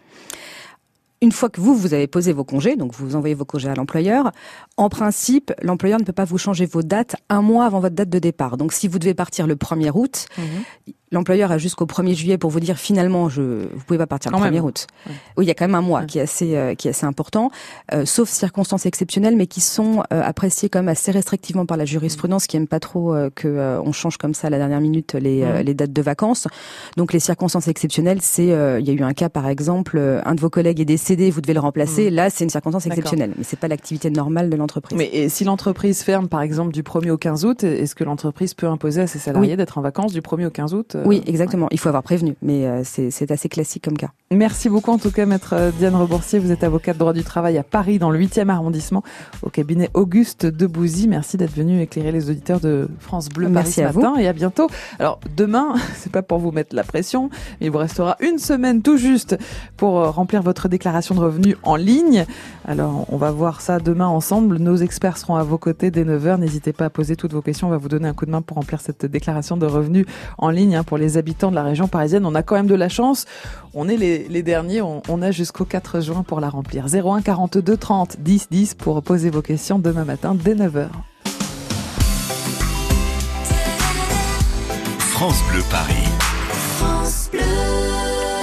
Une 1.22 1.32
fois 1.32 1.48
que 1.48 1.58
vous, 1.58 1.74
vous 1.74 1.94
avez 1.94 2.06
posé 2.06 2.34
vos 2.34 2.44
congés, 2.44 2.76
donc 2.76 2.92
vous 2.92 3.16
envoyez 3.16 3.34
vos 3.34 3.46
congés 3.46 3.70
à 3.70 3.74
l'employeur, 3.74 4.30
en 4.76 4.90
principe, 4.90 5.54
l'employeur 5.62 5.98
ne 5.98 6.04
peut 6.04 6.12
pas 6.12 6.26
vous 6.26 6.36
changer 6.36 6.66
vos 6.66 6.82
dates 6.82 7.16
un 7.30 7.40
mois 7.40 7.64
avant 7.64 7.80
votre 7.80 7.94
date 7.94 8.10
de 8.10 8.18
départ. 8.18 8.58
Donc 8.58 8.74
si 8.74 8.88
vous 8.88 8.98
devez 8.98 9.14
partir 9.14 9.46
le 9.46 9.56
1er 9.56 9.90
août. 9.94 10.26
L'employeur 11.14 11.50
a 11.52 11.58
jusqu'au 11.58 11.86
1er 11.86 12.14
juillet 12.14 12.38
pour 12.38 12.50
vous 12.50 12.60
dire 12.60 12.76
finalement, 12.76 13.28
je, 13.28 13.40
vous 13.72 13.84
pouvez 13.86 13.98
pas 13.98 14.06
partir 14.06 14.30
le 14.30 14.36
Quand 14.36 14.44
1er 14.44 14.50
même. 14.50 14.64
août. 14.64 14.86
Oui, 15.36 15.44
il 15.44 15.48
y 15.48 15.50
a 15.50 15.54
quand 15.54 15.64
même 15.66 15.74
un 15.74 15.80
mois 15.80 16.04
qui 16.04 16.18
est 16.18 16.22
assez, 16.22 16.56
euh, 16.56 16.74
qui 16.74 16.88
est 16.88 16.90
assez 16.90 17.06
important, 17.06 17.50
euh, 17.92 18.04
sauf 18.04 18.28
circonstances 18.28 18.86
exceptionnelles, 18.86 19.36
mais 19.36 19.46
qui 19.46 19.60
sont 19.60 20.02
euh, 20.12 20.22
appréciées 20.22 20.68
quand 20.68 20.80
même 20.80 20.88
assez 20.88 21.10
restrictivement 21.10 21.64
par 21.66 21.76
la 21.76 21.84
jurisprudence, 21.84 22.46
qui 22.46 22.56
aime 22.56 22.66
pas 22.66 22.80
trop 22.80 23.14
que 23.34 23.80
on 23.84 23.92
change 23.92 24.16
comme 24.18 24.34
ça 24.34 24.48
à 24.48 24.50
la 24.50 24.58
dernière 24.58 24.80
minute 24.80 25.14
les, 25.14 25.62
les 25.62 25.74
dates 25.74 25.92
de 25.92 26.02
vacances. 26.02 26.48
Donc 26.96 27.12
les 27.12 27.20
circonstances 27.20 27.68
exceptionnelles, 27.68 28.20
c'est, 28.20 28.46
il 28.46 28.86
y 28.86 28.90
a 28.90 28.92
eu 28.92 29.02
un 29.02 29.12
cas 29.14 29.28
par 29.28 29.48
exemple, 29.48 29.98
un 30.24 30.34
de 30.34 30.40
vos 30.40 30.50
collègues 30.50 30.80
est 30.80 30.84
décédé, 30.84 31.30
vous 31.30 31.40
devez 31.40 31.54
le 31.54 31.60
remplacer. 31.60 32.10
Là, 32.10 32.30
c'est 32.30 32.44
une 32.44 32.50
circonstance 32.50 32.86
exceptionnelle, 32.86 33.32
mais 33.38 33.44
c'est 33.44 33.58
pas 33.58 33.68
l'activité 33.68 34.10
normale 34.10 34.50
de 34.50 34.56
l'entreprise. 34.56 34.96
Mais 34.98 35.08
et 35.12 35.28
si 35.28 35.44
l'entreprise 35.44 36.02
ferme, 36.02 36.28
par 36.28 36.42
exemple, 36.42 36.72
du 36.72 36.82
1er 36.82 37.10
au 37.10 37.16
15 37.18 37.44
août, 37.44 37.64
est-ce 37.64 37.94
que 37.94 38.04
l'entreprise 38.04 38.54
peut 38.54 38.66
imposer 38.66 39.02
à 39.02 39.06
ses 39.06 39.18
salariés 39.18 39.52
Oui. 39.52 39.56
d'être 39.56 39.78
en 39.78 39.82
vacances 39.82 40.12
du 40.12 40.20
1er 40.20 40.46
au 40.46 40.50
15 40.50 40.74
août 40.74 40.96
Oui, 41.04 41.22
exactement. 41.26 41.68
Il 41.70 41.78
faut 41.78 41.88
avoir 41.88 42.02
prévenu, 42.02 42.36
mais 42.42 42.66
euh, 42.66 42.82
c'est 42.84 43.30
assez 43.30 43.48
classique 43.48 43.84
comme 43.84 43.96
cas. 43.96 44.10
Merci 44.30 44.68
beaucoup 44.68 44.90
en 44.90 44.98
tout 44.98 45.10
cas, 45.10 45.26
maître 45.26 45.54
euh, 45.54 45.70
Diane 45.78 45.94
Reboursier. 45.94 46.38
Vous 46.38 46.50
êtes 46.50 46.64
avocate 46.64 46.96
de 46.96 46.98
droit 47.00 47.12
du 47.12 47.22
travail 47.22 47.58
à 47.58 47.62
Paris, 47.62 47.98
dans 47.98 48.10
le 48.10 48.18
8e 48.18 48.48
arrondissement, 48.48 49.02
au 49.42 49.50
cabinet 49.50 49.90
Auguste 49.94 50.46
Debouzy. 50.46 51.06
Merci 51.08 51.36
d'être 51.36 51.54
venu 51.54 51.80
éclairer 51.80 52.10
les 52.10 52.30
auditeurs 52.30 52.60
de 52.60 52.88
France 52.98 53.28
Bleu 53.28 53.44
Paris 53.44 53.54
Merci 53.54 53.72
ce 53.74 53.80
à 53.82 53.90
vous. 53.90 54.00
matin 54.00 54.18
et 54.18 54.26
à 54.26 54.32
bientôt. 54.32 54.68
Alors 54.98 55.20
demain, 55.36 55.74
c'est 55.94 56.10
pas 56.10 56.22
pour 56.22 56.38
vous 56.38 56.50
mettre 56.50 56.74
la 56.74 56.84
pression, 56.84 57.30
mais 57.60 57.66
il 57.66 57.70
vous 57.70 57.78
restera 57.78 58.16
une 58.20 58.38
semaine 58.38 58.82
tout 58.82 58.96
juste 58.96 59.36
pour 59.76 60.00
euh, 60.00 60.10
remplir 60.10 60.42
votre 60.42 60.68
déclaration 60.68 61.14
de 61.14 61.20
revenus 61.20 61.56
en 61.62 61.76
ligne. 61.76 62.24
Alors 62.66 63.06
on 63.10 63.16
va 63.16 63.30
voir 63.30 63.60
ça 63.60 63.78
demain 63.78 64.08
ensemble. 64.08 64.58
Nos 64.58 64.76
experts 64.76 65.18
seront 65.18 65.36
à 65.36 65.42
vos 65.42 65.58
côtés 65.58 65.90
dès 65.90 66.04
9h. 66.04 66.38
N'hésitez 66.38 66.72
pas 66.72 66.86
à 66.86 66.90
poser 66.90 67.16
toutes 67.16 67.32
vos 67.32 67.42
questions. 67.42 67.68
On 67.68 67.70
va 67.70 67.76
vous 67.76 67.88
donner 67.88 68.08
un 68.08 68.14
coup 68.14 68.26
de 68.26 68.30
main 68.30 68.42
pour 68.42 68.56
remplir 68.56 68.80
cette 68.80 69.06
déclaration 69.06 69.56
de 69.56 69.66
revenus 69.66 70.06
en 70.38 70.50
ligne 70.50 70.76
hein, 70.76 70.82
pour 70.94 70.98
les 71.00 71.18
habitants 71.18 71.50
de 71.50 71.56
la 71.56 71.64
région 71.64 71.88
parisienne. 71.88 72.24
On 72.24 72.36
a 72.36 72.44
quand 72.44 72.54
même 72.54 72.68
de 72.68 72.74
la 72.76 72.88
chance. 72.88 73.24
On 73.74 73.88
est 73.88 73.96
les, 73.96 74.42
derniers. 74.44 74.80
On, 74.80 75.02
on 75.08 75.22
a 75.22 75.32
jusqu'au 75.32 75.64
4 75.64 76.00
juin 76.00 76.22
pour 76.22 76.38
la 76.38 76.48
remplir. 76.48 76.86
01 76.86 77.20
42 77.20 77.76
30 77.76 78.20
10 78.20 78.46
10 78.48 78.74
pour 78.74 79.02
poser 79.02 79.28
vos 79.28 79.42
questions 79.42 79.80
demain 79.80 80.04
matin 80.04 80.36
dès 80.36 80.54
9h. 80.54 80.86
France 84.98 85.42
Bleu 85.50 85.62
Paris. 85.68 86.13